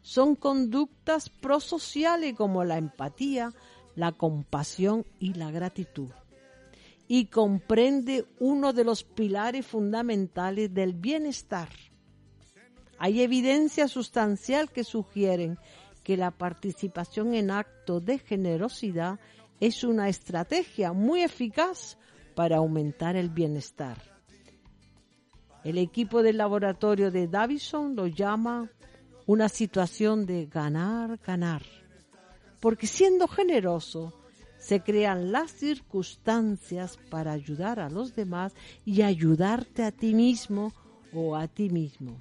son 0.03 0.35
conductas 0.37 1.29
prosociales 1.29 2.35
como 2.35 2.65
la 2.65 2.79
empatía, 2.79 3.53
la 3.95 4.13
compasión 4.13 5.05
y 5.19 5.35
la 5.35 5.51
gratitud. 5.51 6.09
Y 7.07 7.27
comprende 7.27 8.27
uno 8.39 8.73
de 8.73 8.85
los 8.85 9.03
pilares 9.03 9.67
fundamentales 9.67 10.73
del 10.73 10.95
bienestar. 10.95 11.69
Hay 12.99 13.23
evidencia 13.23 13.89
sustancial 13.89 14.71
que 14.71 14.85
sugieren 14.85 15.59
que 16.03 16.17
la 16.17 16.31
participación 16.31 17.35
en 17.35 17.51
actos 17.51 18.05
de 18.05 18.19
generosidad 18.19 19.19
es 19.61 19.85
una 19.85 20.09
estrategia 20.09 20.93
muy 20.93 21.23
eficaz 21.23 21.99
para 22.39 22.59
aumentar 22.59 23.17
el 23.17 23.31
bienestar. 23.31 23.97
El 25.65 25.77
equipo 25.77 26.23
del 26.23 26.37
laboratorio 26.37 27.11
de 27.11 27.27
Davison 27.27 27.97
lo 27.97 28.07
llama 28.07 28.71
una 29.27 29.49
situación 29.49 30.25
de 30.25 30.47
ganar, 30.47 31.19
ganar, 31.27 31.63
porque 32.61 32.87
siendo 32.87 33.27
generoso 33.27 34.13
se 34.57 34.85
crean 34.85 35.33
las 35.33 35.51
circunstancias 35.51 36.97
para 37.11 37.33
ayudar 37.33 37.81
a 37.81 37.91
los 37.91 38.15
demás 38.15 38.53
y 38.85 39.03
ayudarte 39.03 39.83
a 39.83 39.91
ti 39.91 40.15
mismo 40.15 40.73
o 41.13 41.35
a 41.35 41.49
ti 41.49 41.71
mismo. 41.71 42.21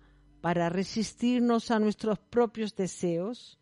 para 0.41 0.69
resistirnos 0.69 1.71
a 1.71 1.79
nuestros 1.79 2.19
propios 2.19 2.75
deseos, 2.75 3.59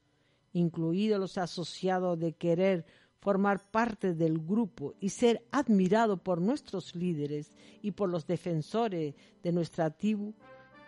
incluidos 0.53 1.19
los 1.19 1.37
asociados 1.37 2.17
de 2.17 2.33
querer 2.33 2.85
formar 3.19 3.69
parte 3.69 4.13
del 4.13 4.39
grupo 4.39 4.95
y 4.99 5.09
ser 5.09 5.45
admirado 5.51 6.17
por 6.17 6.41
nuestros 6.41 6.95
líderes 6.95 7.51
y 7.81 7.91
por 7.91 8.09
los 8.09 8.25
defensores 8.25 9.13
de 9.43 9.51
nuestra 9.51 9.89
tribu, 9.89 10.33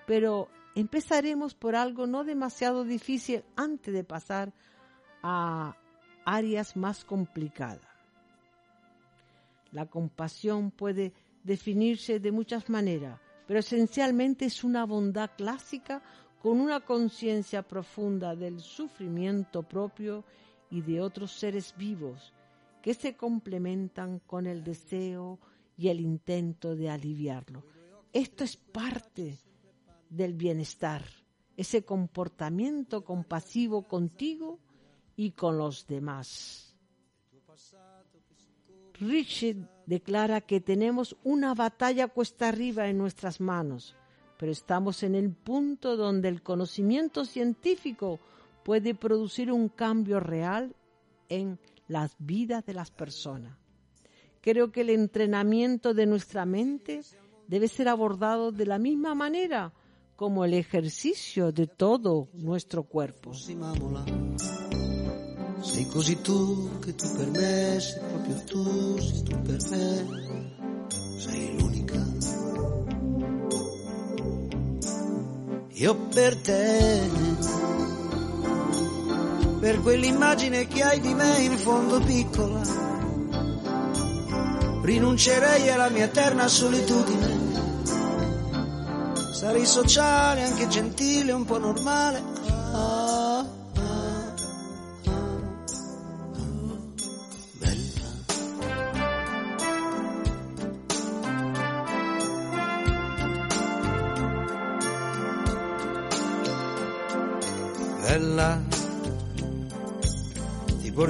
pero 0.07 0.47
empezaremos 0.75 1.53
por 1.53 1.75
algo 1.75 2.07
no 2.07 2.23
demasiado 2.23 2.85
difícil 2.85 3.43
antes 3.57 3.93
de 3.93 4.05
pasar 4.05 4.53
a 5.21 5.75
áreas 6.25 6.77
más 6.77 7.03
complicadas. 7.03 7.81
La 9.73 9.85
compasión 9.85 10.71
puede 10.71 11.13
definirse 11.43 12.19
de 12.19 12.31
muchas 12.31 12.69
maneras, 12.69 13.19
pero 13.51 13.59
esencialmente 13.59 14.45
es 14.45 14.63
una 14.63 14.85
bondad 14.85 15.31
clásica 15.35 16.01
con 16.41 16.61
una 16.61 16.79
conciencia 16.85 17.61
profunda 17.67 18.33
del 18.33 18.61
sufrimiento 18.61 19.61
propio 19.61 20.23
y 20.69 20.79
de 20.79 21.01
otros 21.01 21.33
seres 21.33 21.75
vivos 21.75 22.33
que 22.81 22.93
se 22.93 23.17
complementan 23.17 24.19
con 24.19 24.47
el 24.47 24.63
deseo 24.63 25.37
y 25.75 25.89
el 25.89 25.99
intento 25.99 26.77
de 26.77 26.89
aliviarlo. 26.89 27.65
Esto 28.13 28.45
es 28.45 28.55
parte 28.55 29.37
del 30.09 30.33
bienestar, 30.33 31.03
ese 31.57 31.83
comportamiento 31.83 33.03
compasivo 33.03 33.85
contigo 33.85 34.59
y 35.17 35.31
con 35.31 35.57
los 35.57 35.85
demás. 35.85 36.73
Richard 39.01 39.67
declara 39.85 40.41
que 40.41 40.61
tenemos 40.61 41.15
una 41.23 41.53
batalla 41.53 42.07
cuesta 42.07 42.49
arriba 42.49 42.87
en 42.87 42.97
nuestras 42.97 43.39
manos, 43.41 43.95
pero 44.37 44.51
estamos 44.51 45.03
en 45.03 45.15
el 45.15 45.31
punto 45.31 45.97
donde 45.97 46.29
el 46.29 46.41
conocimiento 46.41 47.25
científico 47.25 48.19
puede 48.63 48.95
producir 48.95 49.51
un 49.51 49.69
cambio 49.69 50.19
real 50.19 50.75
en 51.29 51.59
las 51.87 52.15
vidas 52.19 52.65
de 52.65 52.73
las 52.73 52.91
personas. 52.91 53.57
Creo 54.41 54.71
que 54.71 54.81
el 54.81 54.89
entrenamiento 54.89 55.93
de 55.93 56.05
nuestra 56.05 56.45
mente 56.45 57.01
debe 57.47 57.67
ser 57.67 57.87
abordado 57.87 58.51
de 58.51 58.65
la 58.65 58.79
misma 58.79 59.13
manera 59.13 59.73
como 60.15 60.45
el 60.45 60.53
ejercicio 60.53 61.51
de 61.51 61.67
todo 61.67 62.29
nuestro 62.33 62.83
cuerpo. 62.83 63.33
Sei 65.61 65.85
così 65.85 66.19
tu 66.21 66.79
che 66.79 66.95
tu 66.95 67.07
per 67.15 67.29
me, 67.29 67.79
sei 67.79 68.01
proprio 68.09 68.43
tu, 68.45 68.99
sei 68.99 69.23
tu 69.23 69.41
per 69.41 69.59
me, 69.69 70.05
sei 71.19 71.57
l'unica. 71.57 72.03
Io 75.69 75.95
per 75.95 76.35
te, 76.37 77.09
per 79.59 79.81
quell'immagine 79.81 80.67
che 80.67 80.81
hai 80.81 80.99
di 80.99 81.13
me 81.13 81.37
in 81.41 81.57
fondo 81.57 81.99
piccola, 81.99 82.61
rinuncerei 84.81 85.69
alla 85.69 85.89
mia 85.89 86.05
eterna 86.05 86.47
solitudine. 86.47 87.49
Sarei 89.31 89.65
sociale, 89.67 90.43
anche 90.43 90.67
gentile, 90.67 91.31
un 91.31 91.45
po' 91.45 91.59
normale. 91.59 92.30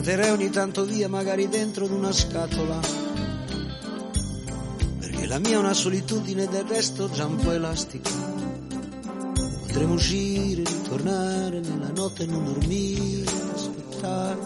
Ti 0.01 0.07
porterei 0.07 0.31
ogni 0.31 0.49
tanto 0.49 0.83
via, 0.83 1.07
magari 1.07 1.47
dentro 1.47 1.87
di 1.87 1.93
una 1.93 2.11
scatola. 2.11 2.79
Perché 4.97 5.27
la 5.27 5.37
mia 5.37 5.51
è 5.51 5.57
una 5.57 5.73
solitudine 5.73 6.47
del 6.47 6.63
resto 6.63 7.07
già 7.11 7.27
un 7.27 7.35
po' 7.35 7.51
elastica. 7.51 8.09
Potremmo 9.67 9.93
uscire, 9.93 10.63
ritornare 10.63 11.59
nella 11.59 11.91
notte, 11.91 12.25
non 12.25 12.45
dormire, 12.45 13.29
aspettare 13.53 14.39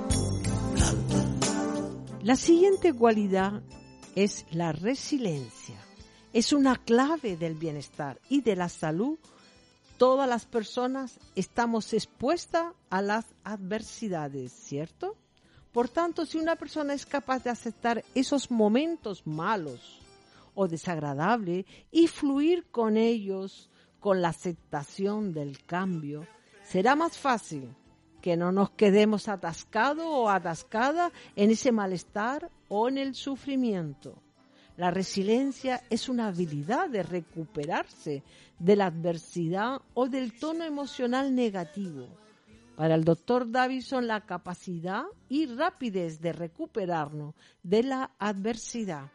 l'alba. 0.75 1.25
La 2.23 2.35
siguiente 2.35 2.91
cualidad 2.91 3.61
es 4.13 4.43
la 4.49 4.73
resiliencia. 4.73 5.79
Es 6.33 6.51
una 6.51 6.75
clave 6.83 7.37
del 7.37 7.53
bienestar 7.53 8.19
y 8.27 8.41
de 8.41 8.57
la 8.57 8.67
salud 8.67 9.17
todas 9.97 10.27
las 10.27 10.45
personas 10.45 11.17
estamos 11.35 11.93
expuestas 11.93 12.73
a 12.89 13.01
las 13.01 13.23
adversidades, 13.45 14.51
¿cierto? 14.51 15.15
Por 15.75 15.89
tanto, 15.89 16.25
si 16.25 16.37
una 16.37 16.55
persona 16.55 16.93
es 16.93 17.05
capaz 17.05 17.43
de 17.43 17.49
aceptar 17.49 18.01
esos 18.15 18.49
momentos 18.49 19.27
malos 19.27 19.99
o 20.53 20.69
desagradables 20.69 21.65
y 21.91 22.07
fluir 22.07 22.67
con 22.71 22.95
ellos 22.95 23.69
con 23.99 24.21
la 24.21 24.29
aceptación 24.29 25.33
del 25.33 25.65
cambio, 25.65 26.25
será 26.63 26.95
más 26.95 27.17
fácil 27.17 27.75
que 28.21 28.37
no 28.37 28.53
nos 28.53 28.69
quedemos 28.69 29.27
atascados 29.27 30.05
o 30.07 30.29
atascadas 30.29 31.11
en 31.35 31.51
ese 31.51 31.73
malestar 31.73 32.49
o 32.69 32.87
en 32.87 32.97
el 32.97 33.13
sufrimiento. 33.13 34.15
La 34.77 34.91
resiliencia 34.91 35.83
es 35.89 36.07
una 36.07 36.27
habilidad 36.27 36.89
de 36.89 37.03
recuperarse 37.03 38.23
de 38.59 38.75
la 38.77 38.85
adversidad 38.85 39.81
o 39.93 40.07
del 40.07 40.39
tono 40.39 40.63
emocional 40.63 41.35
negativo. 41.35 42.07
Para 42.75 42.95
el 42.95 43.05
doctor 43.05 43.49
Davison, 43.49 44.05
la 44.05 44.25
capacidad 44.25 45.05
y 45.29 45.45
rapidez 45.45 46.19
de 46.19 46.33
recuperarnos 46.33 47.33
de 47.63 47.83
la 47.83 48.11
adversidad. 48.19 49.11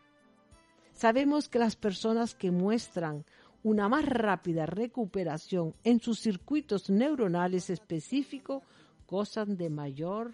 Sabemos 0.94 1.49
que 1.49 1.59
las 1.59 1.77
personas 1.77 2.35
que 2.35 2.51
muestran 2.51 3.25
una 3.62 3.88
más 3.88 4.07
rápida 4.07 4.64
recuperación 4.64 5.75
en 5.85 6.01
sus 6.01 6.20
circuitos 6.20 6.88
neuronales 6.88 7.68
específicos 7.68 8.62
gozan 9.07 9.57
de 9.57 9.68
mayor 9.68 10.33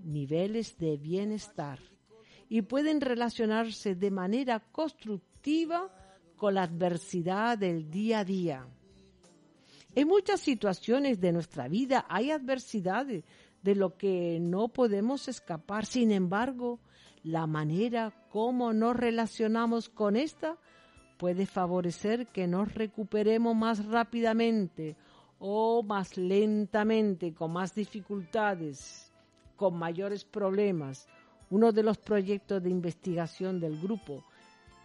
niveles 0.00 0.76
de 0.76 0.98
bienestar 0.98 1.78
y 2.48 2.62
pueden 2.62 3.00
relacionarse 3.00 3.94
de 3.94 4.10
manera 4.10 4.60
constructiva 4.60 5.90
con 6.36 6.54
la 6.54 6.64
adversidad 6.64 7.56
del 7.56 7.90
día 7.90 8.20
a 8.20 8.24
día. 8.24 8.66
En 9.96 10.08
muchas 10.08 10.40
situaciones 10.40 11.22
de 11.22 11.32
nuestra 11.32 11.68
vida 11.68 12.04
hay 12.10 12.30
adversidades 12.30 13.24
de 13.62 13.74
lo 13.74 13.96
que 13.96 14.38
no 14.42 14.68
podemos 14.68 15.26
escapar. 15.26 15.86
Sin 15.86 16.12
embargo, 16.12 16.80
la 17.22 17.46
manera 17.46 18.12
como 18.28 18.74
nos 18.74 18.94
relacionamos 18.94 19.88
con 19.88 20.16
esta 20.16 20.58
puede 21.16 21.46
favorecer 21.46 22.26
que 22.26 22.46
nos 22.46 22.74
recuperemos 22.74 23.56
más 23.56 23.86
rápidamente 23.86 24.96
o 25.38 25.82
más 25.82 26.18
lentamente, 26.18 27.32
con 27.32 27.54
más 27.54 27.74
dificultades, 27.74 29.14
con 29.56 29.78
mayores 29.78 30.26
problemas. 30.26 31.08
Uno 31.48 31.72
de 31.72 31.82
los 31.82 31.96
proyectos 31.96 32.62
de 32.62 32.68
investigación 32.68 33.60
del 33.60 33.80
grupo, 33.80 34.26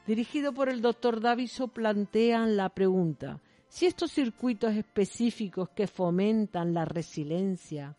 dirigido 0.08 0.54
por 0.54 0.70
el 0.70 0.82
doctor 0.82 1.20
Daviso, 1.20 1.68
plantean 1.68 2.56
la 2.56 2.70
pregunta 2.70 3.42
si 3.72 3.86
estos 3.86 4.12
circuitos 4.12 4.76
específicos 4.76 5.70
que 5.70 5.88
fomentan 5.88 6.74
la 6.74 6.84
resiliencia 6.84 7.96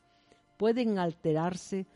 pueden 0.59 0.99
alterarse 0.99 1.87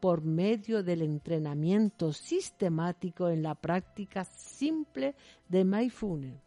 por 0.00 0.22
medio 0.22 0.82
del 0.82 1.02
entrenamiento 1.02 2.14
sistemático 2.14 3.28
en 3.28 3.42
la 3.42 3.54
práctica 3.54 4.24
simple 4.24 5.14
de 5.50 5.66
Mindfulness. 5.66 6.40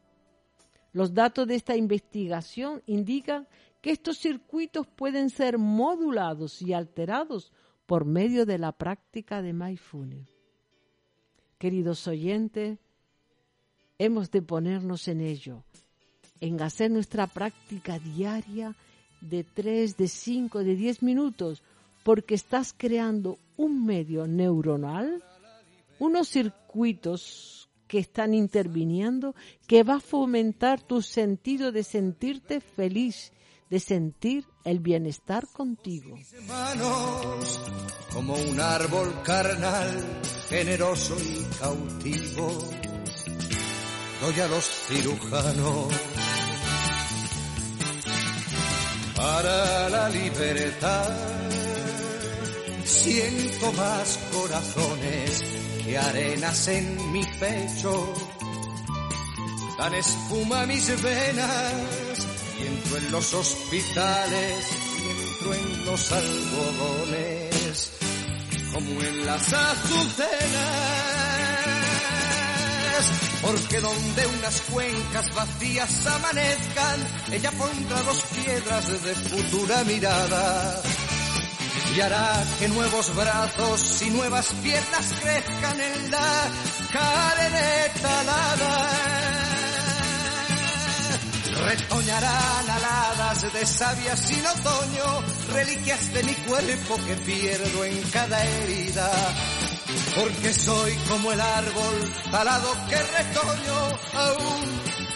Los 0.91 1.13
datos 1.13 1.45
de 1.45 1.56
esta 1.56 1.75
investigación 1.75 2.82
indican 2.88 3.47
que 3.82 3.91
estos 3.91 4.17
circuitos 4.17 4.88
pueden 4.88 5.30
ser 5.30 5.60
modulados 5.60 6.60
y 6.60 6.73
alterados 6.73 7.54
por 7.86 8.04
medio 8.04 8.47
de 8.47 8.58
la 8.58 8.71
práctica 8.71 9.43
de 9.43 9.54
Mindfulness. 9.54 10.28
Queridos 11.60 12.08
oyentes, 12.08 12.80
hemos 13.99 14.32
de 14.32 14.41
ponernos 14.41 15.08
en 15.08 15.21
ello, 15.21 15.63
en 16.41 16.62
hacer 16.62 16.91
nuestra 16.91 17.28
práctica 17.28 17.99
diaria 17.99 18.75
de 19.21 19.43
3, 19.43 19.97
de 19.97 20.08
5, 20.08 20.63
de 20.63 20.75
10 20.75 21.04
minutos, 21.04 21.63
porque 22.04 22.36
estás 22.36 22.73
creando 22.75 23.38
un 23.58 23.86
medio 23.86 24.28
neuronal, 24.28 25.23
unos 25.99 26.30
circuitos 26.30 27.69
que 27.88 27.99
están 27.99 28.34
interviniendo, 28.34 29.36
que 29.67 29.84
va 29.84 29.95
a 29.95 29.99
fomentar 29.99 30.82
tu 30.82 31.02
sentido 31.02 31.71
de 31.71 31.84
sentirte 31.84 32.62
feliz, 32.62 33.34
de 33.69 33.80
sentir 33.80 34.45
el 34.63 34.80
bienestar 34.80 35.47
contigo. 35.52 36.17
Como 38.13 38.34
un 38.36 38.60
árbol 38.60 39.21
carnal, 39.23 40.21
generoso 40.49 41.17
y 41.19 41.43
cautivo, 41.60 42.49
los 44.49 44.65
cirujanos 44.88 46.18
para 49.19 49.89
la 49.89 50.10
libertad. 50.10 51.10
Siento 52.86 53.71
más 53.73 54.19
corazones 54.32 55.43
que 55.84 55.97
arenas 55.97 56.67
en 56.69 57.12
mi 57.12 57.23
pecho. 57.39 58.13
Dan 59.77 59.93
espuma 59.93 60.65
mis 60.65 60.88
venas 61.01 61.73
y 62.60 62.67
entro 62.67 62.97
en 62.97 63.12
los 63.12 63.34
hospitales 63.34 64.65
y 64.97 65.01
entro 65.19 65.53
en 65.53 65.86
los 65.86 66.12
algodones 66.12 67.91
como 68.73 69.01
en 69.01 69.25
las 69.25 69.53
azucenas 69.53 71.29
porque 73.42 73.80
donde 73.80 74.28
unas 74.28 74.62
cuencas 74.62 75.34
vacías 75.34 76.06
amanezcan, 76.08 77.08
ella 77.32 77.52
pondrá 77.52 78.02
dos 78.04 78.22
piedras 78.36 79.04
de 79.04 79.16
futura 79.16 79.84
mirada. 79.84 80.82
Y 81.96 82.02
hará 82.02 82.44
que 82.60 82.68
nuevos 82.68 83.16
brazos 83.16 84.02
y 84.04 84.10
nuevas 84.12 84.48
piernas 84.62 85.14
crezcan 85.22 85.82
en 85.82 86.12
la 86.12 86.52
carne 86.94 88.02
talada. 88.02 88.90
Retoñarán 91.66 92.70
aladas 92.70 93.54
de 93.54 93.66
savia 93.66 94.16
sin 94.16 94.46
otoño, 94.46 95.24
reliquias 95.52 96.14
de 96.14 96.24
mi 96.24 96.34
cuerpo 96.34 96.98
que 97.06 97.16
pierdo 97.16 97.84
en 97.84 98.02
cada 98.12 98.44
herida 98.44 99.12
porque 100.15 100.54
soy 100.54 100.93
como 101.08 101.32
el 101.32 101.39
árbol 101.39 102.13
talado 102.32 102.73
que 102.89 102.95
retoño, 102.95 103.80
aún 104.13 104.65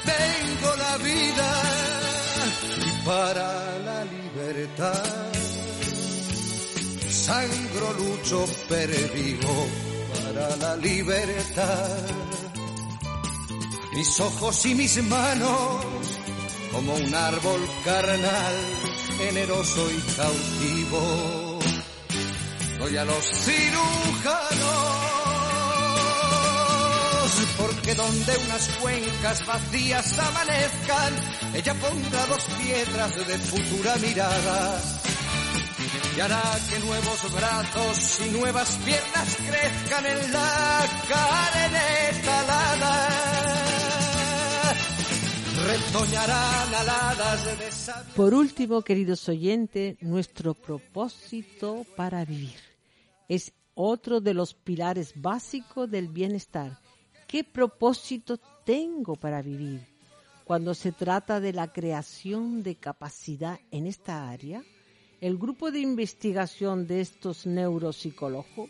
tengo 0.06 0.76
la 0.76 0.98
vida 0.98 1.62
para 3.06 3.80
la 3.80 4.06
libertad. 4.06 5.04
Sangro, 7.10 7.94
lucho, 7.94 8.46
pervivo 8.68 9.68
para 10.14 10.56
la 10.58 10.76
libertad. 10.78 11.98
Mis 13.94 14.20
ojos 14.20 14.66
y 14.66 14.76
mis 14.76 15.04
manos, 15.04 15.86
como 16.72 16.94
un 16.96 17.14
árbol 17.14 17.62
carnal, 17.86 18.56
generoso 19.18 19.92
y 19.92 20.02
cautivo 20.16 21.43
doy 22.84 22.98
a 22.98 23.06
los 23.06 23.24
cirujanos, 23.24 24.62
porque 27.58 27.96
donde 27.96 28.38
unas 28.46 28.68
cuencas 28.82 29.46
vacías 29.46 30.20
amanezcan, 30.20 31.14
ella 31.54 31.74
pondrá 31.76 32.26
dos 32.28 32.44
piedras 32.62 33.16
de 33.28 33.38
futura 33.38 33.96
mirada. 33.98 34.82
Y 36.16 36.20
hará 36.20 36.44
que 36.70 36.80
nuevos 36.80 37.34
brazos 37.34 38.22
y 38.28 38.30
nuevas 38.32 38.78
piernas 38.86 39.38
crezcan 39.38 40.06
en 40.06 40.32
la 40.32 40.86
carne 41.08 42.22
talada. 42.26 43.24
Por 48.16 48.34
último, 48.34 48.82
queridos 48.82 49.30
oyentes, 49.30 49.96
nuestro 50.02 50.54
propósito 50.54 51.86
para 51.96 52.26
vivir 52.26 52.73
es 53.34 53.52
otro 53.74 54.22
de 54.22 54.36
los 54.36 54.54
pilares 54.54 55.14
básicos 55.16 55.90
del 55.90 56.08
bienestar. 56.08 56.78
¿Qué 57.28 57.44
propósito 57.44 58.38
tengo 58.64 59.16
para 59.16 59.42
vivir? 59.42 59.88
Cuando 60.44 60.76
se 60.76 60.92
trata 60.92 61.40
de 61.40 61.52
la 61.52 61.74
creación 61.74 62.62
de 62.62 62.76
capacidad 62.76 63.60
en 63.72 63.88
esta 63.88 64.30
área, 64.30 64.64
el 65.20 65.40
grupo 65.40 65.72
de 65.72 65.80
investigación 65.80 66.86
de 66.86 67.02
estos 67.02 67.48
neuropsicólogos 67.48 68.70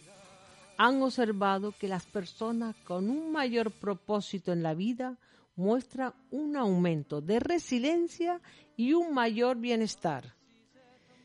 han 0.78 1.02
observado 1.02 1.74
que 1.78 1.90
las 1.90 2.06
personas 2.06 2.74
con 2.86 3.10
un 3.10 3.34
mayor 3.34 3.70
propósito 3.70 4.54
en 4.54 4.64
la 4.64 4.74
vida 4.74 5.18
muestran 5.58 6.14
un 6.32 6.56
aumento 6.56 7.20
de 7.20 7.42
resiliencia 7.42 8.40
y 8.78 8.94
un 8.94 9.14
mayor 9.14 9.58
bienestar. 9.58 10.36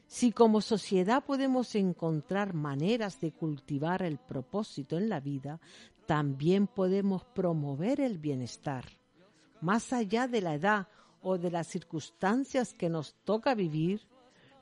Si 0.09 0.33
como 0.33 0.63
sociedad 0.63 1.23
podemos 1.23 1.75
encontrar 1.75 2.55
maneras 2.55 3.21
de 3.21 3.31
cultivar 3.31 4.03
el 4.03 4.17
propósito 4.17 4.97
en 4.97 5.11
la 5.11 5.21
vida, 5.21 5.61
también 6.07 6.67
podemos 6.67 7.25
promover 7.25 8.01
el 8.01 8.17
bienestar. 8.17 8.87
Más 9.61 9.93
allá 9.93 10.27
de 10.27 10.41
la 10.41 10.55
edad 10.55 10.89
o 11.21 11.37
de 11.37 11.51
las 11.51 11.67
circunstancias 11.67 12.73
que 12.73 12.89
nos 12.89 13.17
toca 13.25 13.55
vivir, 13.55 14.01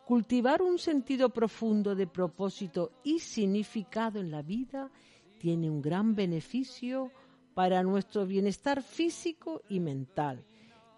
cultivar 0.05 0.63
un 0.63 0.81
sentido 0.81 1.31
profundo 1.31 1.95
de 1.95 2.09
propósito 2.09 2.91
y 3.05 3.21
significado 3.21 4.19
en 4.19 4.33
la 4.33 4.43
vida 4.43 4.91
tiene 5.39 5.71
un 5.71 5.81
gran 5.81 6.17
beneficio 6.17 7.13
para 7.55 7.85
nuestro 7.85 8.27
bienestar 8.27 8.83
físico 8.83 9.63
y 9.69 9.79
mental. 9.79 10.45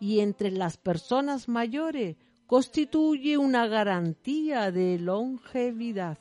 Y 0.01 0.21
entre 0.21 0.51
las 0.51 0.79
personas 0.79 1.49
mayores 1.49 2.17
constituye 2.49 3.37
una 3.37 3.67
garantía 3.67 4.73
de 4.73 4.99
longevidad. 4.99 6.17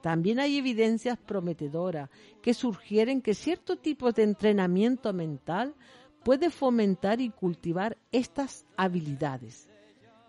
También 0.00 0.38
hay 0.38 0.56
evidencias 0.56 1.18
prometedoras 1.18 2.08
que 2.40 2.54
sugieren 2.54 3.20
que 3.20 3.34
cierto 3.34 3.76
tipo 3.76 4.12
de 4.12 4.22
entrenamiento 4.22 5.12
mental 5.12 5.74
puede 6.22 6.50
fomentar 6.50 7.20
y 7.20 7.30
cultivar 7.30 7.98
estas 8.12 8.64
habilidades. 8.76 9.68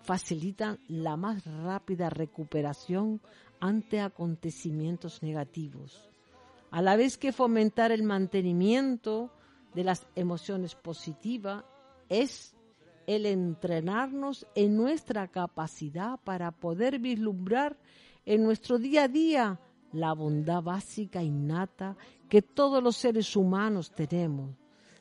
Facilitan 0.02 0.80
la 0.88 1.16
más 1.18 1.46
rápida 1.46 2.10
recuperación 2.10 3.22
ante 3.60 4.02
acontecimientos 4.02 5.22
negativos, 5.22 6.10
a 6.72 6.82
la 6.82 6.96
vez 6.96 7.20
que 7.20 7.32
fomentar 7.32 7.92
el 7.92 8.02
mantenimiento 8.02 9.32
de 9.76 9.84
las 9.84 10.08
emociones 10.16 10.74
positivas 10.74 11.64
es 12.10 12.56
el 13.16 13.26
entrenarnos 13.26 14.48
en 14.56 14.78
nuestra 14.78 15.28
capacidad 15.28 16.20
para 16.24 16.52
poder 16.52 17.00
vislumbrar 17.00 17.78
en 18.26 18.44
nuestro 18.44 18.78
día 18.78 19.04
a 19.04 19.08
día 19.08 19.60
la 19.92 20.14
bondad 20.14 20.62
básica 20.62 21.22
innata 21.22 21.98
que 22.30 22.42
todos 22.42 22.82
los 22.82 22.96
seres 22.96 23.36
humanos 23.36 23.92
tenemos. 23.92 24.56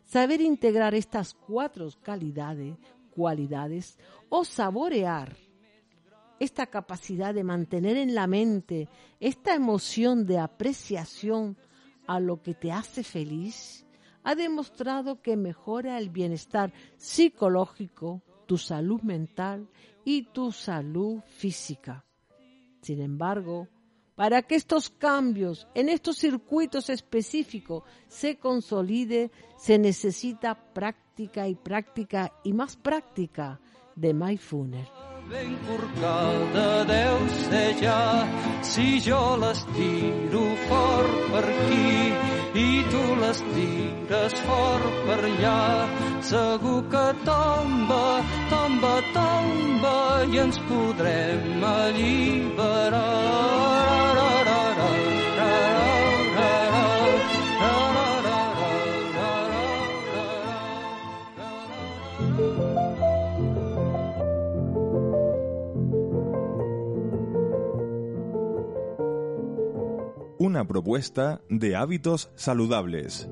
Saber 0.04 0.40
integrar 0.40 0.94
estas 0.94 1.34
cuatro 1.34 1.88
calidades, 2.02 2.76
cualidades 3.10 3.98
o 4.28 4.44
saborear 4.44 5.36
esta 6.40 6.66
capacidad 6.66 7.34
de 7.34 7.44
mantener 7.44 7.96
en 7.96 8.14
la 8.14 8.26
mente 8.26 8.88
esta 9.20 9.54
emoción 9.54 10.26
de 10.26 10.38
apreciación 10.38 11.56
a 12.06 12.18
lo 12.18 12.42
que 12.42 12.54
te 12.54 12.72
hace 12.72 13.04
feliz, 13.04 13.86
ha 14.22 14.34
demostrado 14.34 15.20
que 15.20 15.36
mejora 15.36 15.98
el 15.98 16.10
bienestar 16.10 16.72
psicológico, 16.96 18.22
tu 18.46 18.58
salud 18.58 19.00
mental 19.02 19.68
y 20.04 20.24
tu 20.24 20.52
salud 20.52 21.20
física. 21.26 22.04
Sin 22.82 23.00
embargo, 23.00 23.68
para 24.14 24.42
que 24.42 24.54
estos 24.54 24.90
cambios 24.90 25.66
en 25.74 25.88
estos 25.88 26.18
circuitos 26.18 26.90
específicos 26.90 27.84
se 28.08 28.38
consolide, 28.38 29.30
se 29.56 29.78
necesita 29.78 30.54
práctica 30.72 31.48
y 31.48 31.54
práctica 31.54 32.32
y 32.44 32.52
más 32.52 32.76
práctica 32.76 33.60
de 33.96 34.12
MyFunnel. 34.14 34.86
ben 35.30 35.56
corcada 35.64 36.84
deu 36.90 37.18
ser 37.46 37.74
ja 37.80 38.26
si 38.62 38.98
jo 39.06 39.36
les 39.42 39.60
tiro 39.76 40.44
fort 40.66 41.14
per 41.30 41.44
aquí 41.54 42.39
i 42.54 42.82
tu 42.90 43.02
les 43.20 43.42
tires 43.54 44.34
fort 44.46 44.96
per 45.06 45.20
allà. 45.30 45.60
Segur 46.30 46.80
que 46.92 47.06
tomba, 47.24 48.06
tomba, 48.50 48.94
tomba 49.14 49.98
i 50.32 50.38
ens 50.46 50.58
podrem 50.70 51.64
alliberar 51.74 53.10
una 70.40 70.66
propuesta 70.66 71.42
de 71.50 71.76
hábitos 71.76 72.30
saludables. 72.34 73.28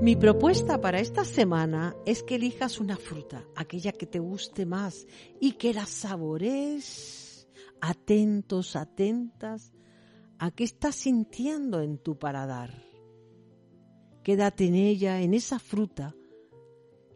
Mi 0.00 0.14
propuesta 0.14 0.80
para 0.80 1.00
esta 1.00 1.24
semana 1.24 1.96
es 2.06 2.22
que 2.22 2.36
elijas 2.36 2.78
una 2.78 2.96
fruta, 2.96 3.44
aquella 3.56 3.90
que 3.90 4.06
te 4.06 4.20
guste 4.20 4.64
más 4.64 5.08
y 5.40 5.54
que 5.54 5.74
la 5.74 5.86
sabores 5.86 7.48
atentos, 7.80 8.76
atentas 8.76 9.72
a 10.38 10.52
qué 10.52 10.62
estás 10.62 10.94
sintiendo 10.94 11.80
en 11.80 11.98
tu 11.98 12.16
paladar. 12.16 12.70
Quédate 14.22 14.66
en 14.66 14.76
ella, 14.76 15.20
en 15.20 15.34
esa 15.34 15.58
fruta, 15.58 16.14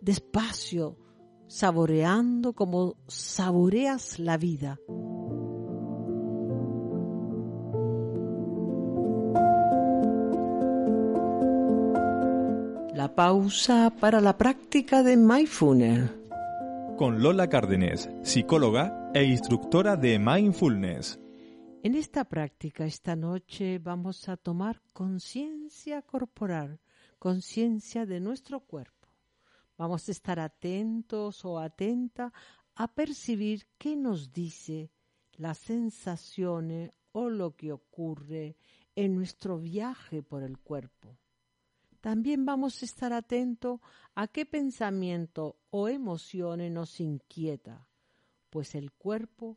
despacio, 0.00 0.98
saboreando 1.46 2.52
como 2.52 2.96
saboreas 3.06 4.18
la 4.18 4.38
vida. 4.38 4.80
Pausa 13.14 13.90
para 14.00 14.22
la 14.22 14.38
práctica 14.38 15.02
de 15.02 15.18
Mindfulness. 15.18 16.10
Con 16.96 17.22
Lola 17.22 17.46
Cárdenes, 17.46 18.08
psicóloga 18.22 19.10
e 19.12 19.24
instructora 19.24 19.96
de 19.96 20.18
Mindfulness. 20.18 21.20
En 21.82 21.94
esta 21.94 22.24
práctica, 22.24 22.86
esta 22.86 23.14
noche, 23.14 23.78
vamos 23.78 24.30
a 24.30 24.38
tomar 24.38 24.80
conciencia 24.94 26.00
corporal, 26.00 26.80
conciencia 27.18 28.06
de 28.06 28.18
nuestro 28.18 28.60
cuerpo. 28.60 29.08
Vamos 29.76 30.08
a 30.08 30.12
estar 30.12 30.40
atentos 30.40 31.44
o 31.44 31.58
atenta 31.58 32.32
a 32.74 32.94
percibir 32.94 33.66
qué 33.76 33.94
nos 33.94 34.32
dice 34.32 34.90
las 35.36 35.58
sensaciones 35.58 36.90
o 37.12 37.28
lo 37.28 37.56
que 37.56 37.72
ocurre 37.72 38.56
en 38.96 39.14
nuestro 39.14 39.58
viaje 39.58 40.22
por 40.22 40.42
el 40.42 40.56
cuerpo 40.58 41.18
también 42.02 42.44
vamos 42.44 42.82
a 42.82 42.84
estar 42.84 43.12
atentos 43.12 43.80
a 44.16 44.26
qué 44.26 44.44
pensamiento 44.44 45.56
o 45.70 45.88
emociones 45.88 46.70
nos 46.70 47.00
inquieta, 47.00 47.86
pues 48.50 48.74
el 48.74 48.90
cuerpo 48.90 49.56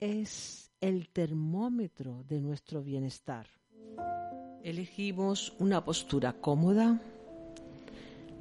es 0.00 0.72
el 0.80 1.08
termómetro 1.08 2.24
de 2.28 2.40
nuestro 2.40 2.82
bienestar. 2.82 3.46
Elegimos 4.64 5.54
una 5.60 5.84
postura 5.84 6.32
cómoda, 6.32 7.00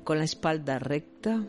con 0.03 0.17
la 0.17 0.23
espalda 0.23 0.79
recta 0.79 1.45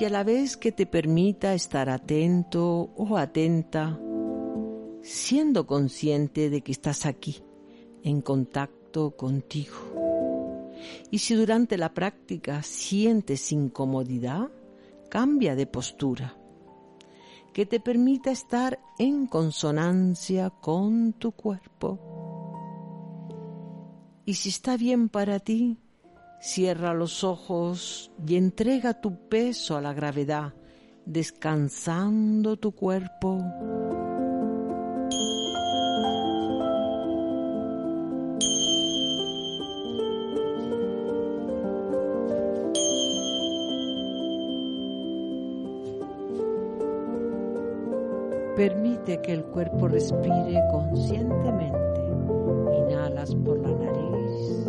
y 0.00 0.04
a 0.06 0.10
la 0.10 0.24
vez 0.24 0.56
que 0.56 0.72
te 0.72 0.86
permita 0.86 1.52
estar 1.52 1.90
atento 1.90 2.94
o 2.96 3.18
atenta, 3.18 4.00
siendo 5.02 5.66
consciente 5.66 6.48
de 6.48 6.62
que 6.62 6.72
estás 6.72 7.04
aquí, 7.04 7.42
en 8.02 8.22
contacto 8.22 9.10
contigo. 9.10 9.85
Y 11.10 11.18
si 11.18 11.34
durante 11.34 11.76
la 11.76 11.94
práctica 11.94 12.62
sientes 12.62 13.52
incomodidad, 13.52 14.48
cambia 15.08 15.54
de 15.54 15.66
postura, 15.66 16.36
que 17.52 17.66
te 17.66 17.80
permita 17.80 18.30
estar 18.30 18.78
en 18.98 19.26
consonancia 19.26 20.50
con 20.50 21.14
tu 21.14 21.32
cuerpo. 21.32 21.98
Y 24.24 24.34
si 24.34 24.48
está 24.48 24.76
bien 24.76 25.08
para 25.08 25.38
ti, 25.38 25.78
cierra 26.40 26.92
los 26.92 27.24
ojos 27.24 28.10
y 28.26 28.36
entrega 28.36 29.00
tu 29.00 29.28
peso 29.28 29.76
a 29.76 29.80
la 29.80 29.94
gravedad, 29.94 30.54
descansando 31.06 32.56
tu 32.56 32.72
cuerpo. 32.72 33.38
Permite 48.56 49.20
que 49.20 49.32
el 49.32 49.44
cuerpo 49.44 49.86
respire 49.86 50.62
conscientemente. 50.70 52.00
Inhalas 52.78 53.34
por 53.34 53.58
la 53.58 53.68
nariz 53.68 54.66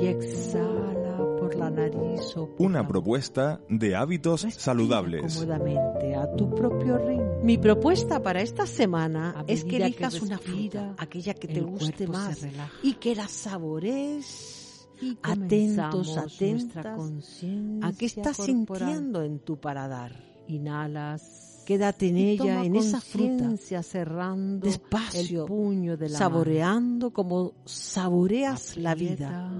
y 0.00 0.06
exhala 0.06 1.16
por 1.38 1.54
la 1.54 1.70
nariz. 1.70 2.36
O 2.36 2.50
Una 2.58 2.84
propuesta 2.84 3.60
de 3.68 3.94
hábitos 3.94 4.44
saludables. 4.50 5.36
Cómodamente 5.36 6.16
a 6.16 6.34
tu 6.34 6.52
propio 6.52 6.98
ritmo. 6.98 7.38
Mi 7.44 7.58
propuesta 7.58 8.20
para 8.20 8.42
esta 8.42 8.66
semana 8.66 9.44
es 9.46 9.64
que 9.64 9.76
elijas 9.76 10.20
una 10.20 10.38
fruta, 10.38 10.96
aquella 10.98 11.34
que 11.34 11.46
te 11.46 11.60
guste 11.60 12.08
más, 12.08 12.44
y 12.82 12.94
que 12.94 13.14
la 13.14 13.28
sabores 13.28 14.88
atentos, 15.22 16.18
atentas 16.18 17.44
a 17.82 17.92
qué 17.92 18.06
estás 18.06 18.36
sintiendo 18.36 19.22
en 19.22 19.38
tu 19.38 19.60
paladar. 19.60 20.12
Inhalas 20.48 21.51
Quédate 21.64 22.08
en 22.08 22.16
ella, 22.16 22.64
en 22.64 22.74
esa 22.74 23.00
fruta, 23.00 23.56
cerrando 23.82 24.66
despacio 24.66 25.42
el 25.42 25.48
puño 25.48 25.96
de 25.96 26.08
la 26.08 26.18
saboreando 26.18 27.12
como 27.12 27.54
saboreas 27.64 28.76
la 28.76 28.94
vida. 28.94 29.52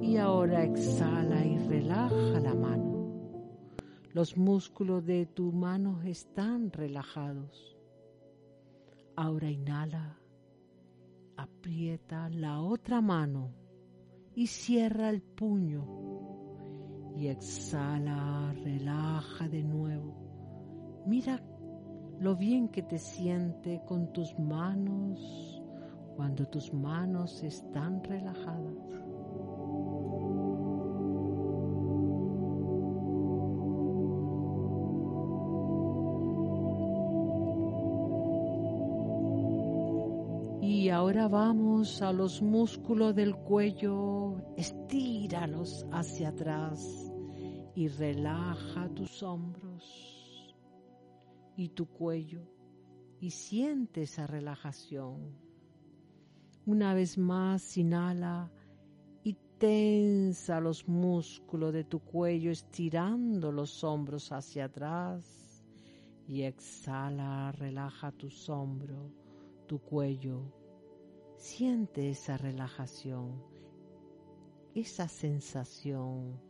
Y 0.00 0.16
ahora 0.16 0.64
exhala 0.64 1.44
y 1.44 1.58
relaja 1.58 2.40
la 2.40 2.54
mano. 2.54 2.88
Los 4.12 4.38
músculos 4.38 5.04
de 5.04 5.26
tu 5.26 5.52
mano 5.52 6.00
están 6.02 6.72
relajados. 6.72 7.76
Ahora 9.14 9.50
inhala, 9.50 10.18
aprieta 11.36 12.30
la 12.30 12.62
otra 12.62 13.02
mano 13.02 13.52
y 14.34 14.46
cierra 14.46 15.10
el 15.10 15.20
puño. 15.20 15.84
Y 17.16 17.26
exhala, 17.26 18.54
relaja 18.62 19.48
de 19.48 19.62
nuevo 19.62 20.27
Mira 21.08 21.40
lo 22.20 22.36
bien 22.36 22.68
que 22.68 22.82
te 22.82 22.98
siente 22.98 23.80
con 23.86 24.12
tus 24.12 24.38
manos 24.38 25.62
cuando 26.14 26.46
tus 26.46 26.74
manos 26.74 27.42
están 27.42 28.04
relajadas. 28.04 28.74
Y 40.60 40.90
ahora 40.90 41.26
vamos 41.26 42.02
a 42.02 42.12
los 42.12 42.42
músculos 42.42 43.14
del 43.14 43.34
cuello, 43.34 44.42
estíralos 44.58 45.86
hacia 45.90 46.28
atrás 46.28 47.10
y 47.74 47.88
relaja 47.88 48.90
tus 48.90 49.22
hombros 49.22 50.17
y 51.58 51.70
tu 51.70 51.86
cuello 51.86 52.40
y 53.20 53.30
siente 53.30 54.02
esa 54.02 54.28
relajación. 54.28 55.36
Una 56.64 56.94
vez 56.94 57.18
más, 57.18 57.76
inhala 57.76 58.52
y 59.24 59.34
tensa 59.58 60.60
los 60.60 60.86
músculos 60.86 61.72
de 61.72 61.82
tu 61.82 61.98
cuello 61.98 62.52
estirando 62.52 63.50
los 63.50 63.82
hombros 63.82 64.30
hacia 64.30 64.66
atrás 64.66 65.64
y 66.28 66.42
exhala, 66.42 67.50
relaja 67.50 68.12
tus 68.12 68.48
hombros, 68.48 69.10
tu 69.66 69.80
cuello. 69.80 70.54
Siente 71.38 72.08
esa 72.08 72.36
relajación, 72.36 73.42
esa 74.76 75.08
sensación. 75.08 76.47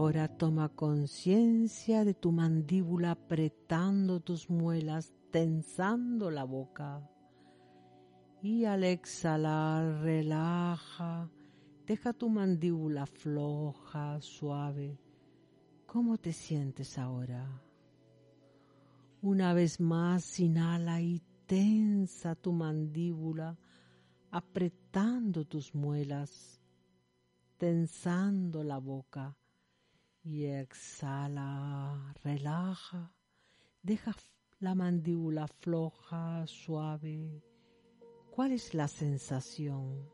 Ahora 0.00 0.28
toma 0.28 0.70
conciencia 0.70 2.06
de 2.06 2.14
tu 2.14 2.32
mandíbula 2.32 3.10
apretando 3.10 4.20
tus 4.20 4.48
muelas, 4.48 5.12
tensando 5.30 6.30
la 6.30 6.44
boca. 6.44 7.06
Y 8.40 8.64
al 8.64 8.84
exhalar, 8.84 10.00
relaja, 10.00 11.30
deja 11.86 12.14
tu 12.14 12.30
mandíbula 12.30 13.04
floja, 13.04 14.18
suave. 14.22 14.98
¿Cómo 15.84 16.16
te 16.16 16.32
sientes 16.32 16.96
ahora? 16.96 17.62
Una 19.20 19.52
vez 19.52 19.80
más, 19.80 20.40
inhala 20.40 21.02
y 21.02 21.20
tensa 21.44 22.34
tu 22.36 22.54
mandíbula, 22.54 23.58
apretando 24.30 25.44
tus 25.44 25.74
muelas, 25.74 26.58
tensando 27.58 28.64
la 28.64 28.78
boca 28.78 29.36
y 30.22 30.46
exhala, 30.46 32.14
relaja, 32.22 33.12
deja 33.82 34.14
la 34.58 34.74
mandíbula 34.74 35.46
floja, 35.46 36.46
suave. 36.46 37.42
¿Cuál 38.30 38.52
es 38.52 38.74
la 38.74 38.88
sensación? 38.88 40.08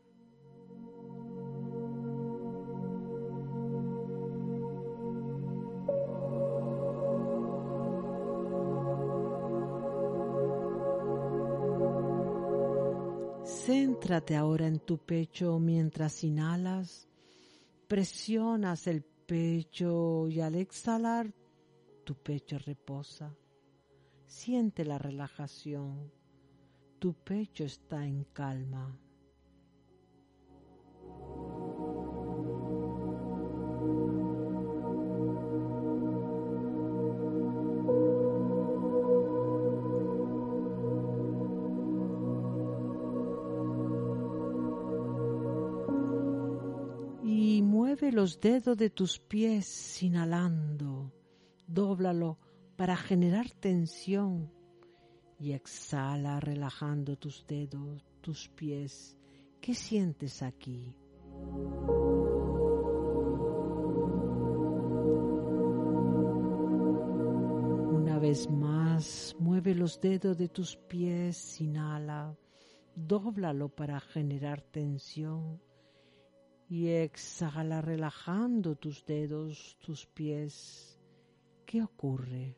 Céntrate 13.43 14.35
ahora 14.37 14.67
en 14.67 14.79
tu 14.79 14.97
pecho 14.97 15.59
mientras 15.59 16.23
inhalas, 16.23 17.09
presionas 17.89 18.87
el 18.87 19.03
pecho 19.27 20.29
y 20.29 20.39
al 20.39 20.55
exhalar 20.55 21.33
tu 22.05 22.15
pecho 22.15 22.57
reposa. 22.57 23.35
Siente 24.25 24.85
la 24.85 24.97
relajación. 24.97 26.11
Tu 26.97 27.13
pecho 27.13 27.65
está 27.65 28.05
en 28.05 28.23
calma. 28.23 28.97
Los 48.17 48.39
dedos 48.39 48.75
de 48.75 48.89
tus 48.89 49.19
pies 49.19 50.01
inhalando, 50.01 51.13
dóblalo 51.67 52.39
para 52.75 52.95
generar 52.95 53.51
tensión. 53.51 54.51
Y 55.39 55.51
exhala 55.51 56.39
relajando 56.39 57.15
tus 57.15 57.45
dedos, 57.45 58.03
tus 58.21 58.49
pies. 58.49 59.15
¿Qué 59.61 59.75
sientes 59.75 60.41
aquí? 60.41 60.95
Una 67.91 68.17
vez 68.17 68.49
más, 68.49 69.35
mueve 69.37 69.75
los 69.75 70.01
dedos 70.01 70.35
de 70.39 70.49
tus 70.49 70.75
pies, 70.75 71.61
inhala, 71.61 72.35
dóblalo 72.95 73.69
para 73.69 73.99
generar 73.99 74.63
tensión 74.63 75.61
y 76.69 76.87
exhala 76.89 77.81
relajando 77.81 78.75
tus 78.75 79.05
dedos, 79.05 79.77
tus 79.79 80.05
pies. 80.05 80.99
¿Qué 81.65 81.81
ocurre? 81.81 82.57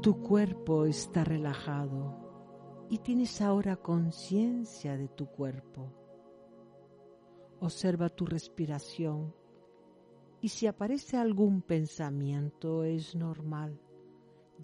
Tu 0.00 0.22
cuerpo 0.22 0.86
está 0.86 1.24
relajado 1.24 2.27
y 2.90 2.98
tienes 2.98 3.40
ahora 3.40 3.76
conciencia 3.76 4.96
de 4.96 5.08
tu 5.08 5.26
cuerpo. 5.26 5.92
Observa 7.60 8.08
tu 8.08 8.24
respiración 8.24 9.34
y 10.40 10.48
si 10.48 10.66
aparece 10.66 11.16
algún 11.16 11.62
pensamiento 11.62 12.84
es 12.84 13.14
normal. 13.14 13.80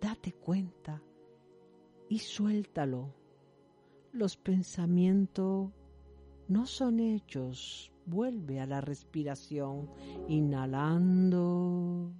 Date 0.00 0.32
cuenta 0.32 1.02
y 2.08 2.18
suéltalo. 2.18 3.12
Los 4.12 4.36
pensamientos 4.36 5.70
no 6.48 6.66
son 6.66 7.00
hechos. 7.00 7.90
Vuelve 8.06 8.60
a 8.60 8.66
la 8.66 8.80
respiración, 8.80 9.90
inhalando 10.28 12.12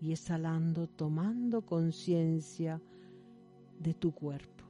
y 0.00 0.12
exhalando, 0.12 0.88
tomando 0.88 1.64
conciencia 1.64 2.80
de 3.78 3.94
tu 3.94 4.12
cuerpo. 4.12 4.61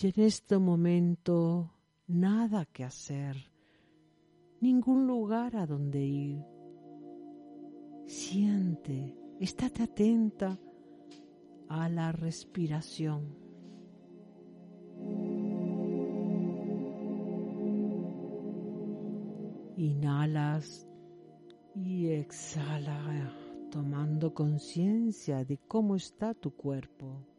Y 0.00 0.06
en 0.06 0.26
este 0.26 0.58
momento 0.58 1.72
nada 2.06 2.64
que 2.66 2.84
hacer, 2.84 3.34
ningún 4.60 5.08
lugar 5.08 5.56
a 5.56 5.66
donde 5.66 6.04
ir. 6.06 6.44
Siente, 8.06 9.18
estate 9.40 9.82
atenta 9.82 10.56
a 11.68 11.88
la 11.88 12.12
respiración. 12.12 13.36
Inhalas 19.76 20.86
y 21.74 22.06
exhala 22.06 23.34
tomando 23.72 24.32
conciencia 24.32 25.44
de 25.44 25.58
cómo 25.58 25.96
está 25.96 26.34
tu 26.34 26.54
cuerpo. 26.54 27.37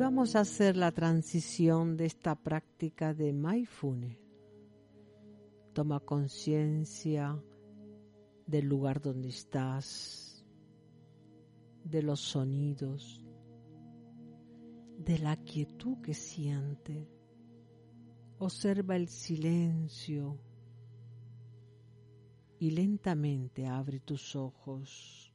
Vamos 0.00 0.34
a 0.34 0.40
hacer 0.40 0.78
la 0.78 0.92
transición 0.92 1.98
de 1.98 2.06
esta 2.06 2.34
práctica 2.34 3.12
de 3.12 3.34
mindfulness. 3.34 4.16
Toma 5.74 6.00
conciencia 6.00 7.38
del 8.46 8.64
lugar 8.64 9.02
donde 9.02 9.28
estás, 9.28 10.42
de 11.84 12.02
los 12.02 12.18
sonidos, 12.18 13.22
de 14.96 15.18
la 15.18 15.36
quietud 15.36 16.00
que 16.00 16.14
siente. 16.14 17.06
Observa 18.38 18.96
el 18.96 19.06
silencio 19.06 20.40
y 22.58 22.70
lentamente 22.70 23.66
abre 23.66 24.00
tus 24.00 24.34
ojos. 24.34 25.29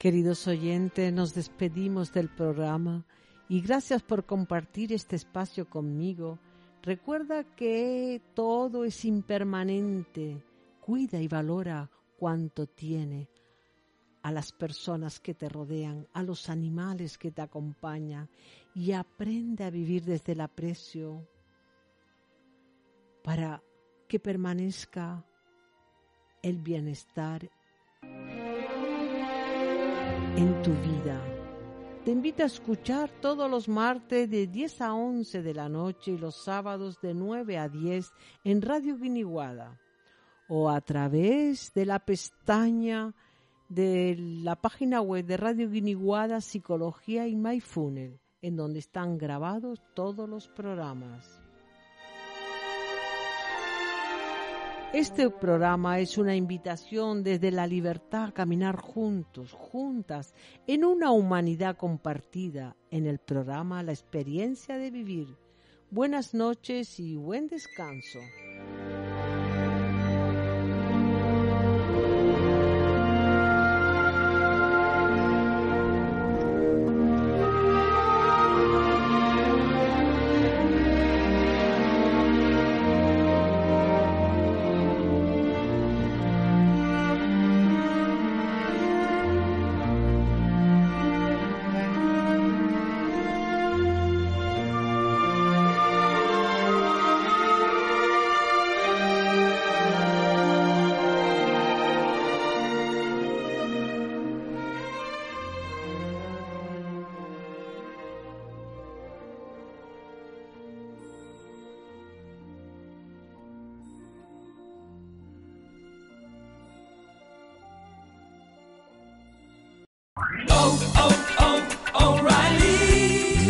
Queridos 0.00 0.48
oyentes, 0.48 1.12
nos 1.12 1.34
despedimos 1.34 2.10
del 2.10 2.30
programa 2.30 3.04
y 3.50 3.60
gracias 3.60 4.02
por 4.02 4.24
compartir 4.24 4.94
este 4.94 5.14
espacio 5.14 5.68
conmigo. 5.68 6.38
Recuerda 6.82 7.44
que 7.44 8.22
todo 8.32 8.86
es 8.86 9.04
impermanente. 9.04 10.42
Cuida 10.80 11.20
y 11.20 11.28
valora 11.28 11.90
cuanto 12.16 12.66
tiene 12.66 13.28
a 14.22 14.32
las 14.32 14.52
personas 14.52 15.20
que 15.20 15.34
te 15.34 15.50
rodean, 15.50 16.08
a 16.14 16.22
los 16.22 16.48
animales 16.48 17.18
que 17.18 17.30
te 17.30 17.42
acompañan 17.42 18.30
y 18.74 18.92
aprende 18.92 19.64
a 19.64 19.70
vivir 19.70 20.06
desde 20.06 20.32
el 20.32 20.40
aprecio 20.40 21.28
para 23.22 23.62
que 24.08 24.18
permanezca 24.18 25.26
el 26.42 26.62
bienestar 26.62 27.50
en 30.40 30.62
tu 30.62 30.70
vida. 30.70 31.22
Te 32.02 32.12
invito 32.12 32.42
a 32.42 32.46
escuchar 32.46 33.10
todos 33.20 33.50
los 33.50 33.68
martes 33.68 34.30
de 34.30 34.46
10 34.46 34.80
a 34.80 34.94
11 34.94 35.42
de 35.42 35.52
la 35.52 35.68
noche 35.68 36.12
y 36.12 36.18
los 36.18 36.34
sábados 36.34 36.98
de 37.02 37.12
9 37.12 37.58
a 37.58 37.68
10 37.68 38.10
en 38.44 38.62
Radio 38.62 38.96
Guiniguada 38.96 39.78
o 40.48 40.70
a 40.70 40.80
través 40.80 41.74
de 41.74 41.84
la 41.84 41.98
pestaña 41.98 43.14
de 43.68 44.16
la 44.18 44.56
página 44.56 45.02
web 45.02 45.26
de 45.26 45.36
Radio 45.36 45.68
Guiniguada 45.68 46.40
Psicología 46.40 47.28
y 47.28 47.36
MyFunnel, 47.36 48.18
en 48.40 48.56
donde 48.56 48.78
están 48.78 49.18
grabados 49.18 49.82
todos 49.94 50.26
los 50.26 50.48
programas. 50.48 51.39
Este 54.92 55.30
programa 55.30 56.00
es 56.00 56.18
una 56.18 56.34
invitación 56.34 57.22
desde 57.22 57.52
la 57.52 57.68
libertad 57.68 58.24
a 58.24 58.32
caminar 58.32 58.74
juntos, 58.74 59.52
juntas, 59.52 60.34
en 60.66 60.84
una 60.84 61.12
humanidad 61.12 61.76
compartida, 61.76 62.76
en 62.90 63.06
el 63.06 63.20
programa 63.20 63.84
La 63.84 63.92
experiencia 63.92 64.78
de 64.78 64.90
vivir. 64.90 65.36
Buenas 65.92 66.34
noches 66.34 66.98
y 66.98 67.14
buen 67.14 67.46
descanso. 67.46 68.18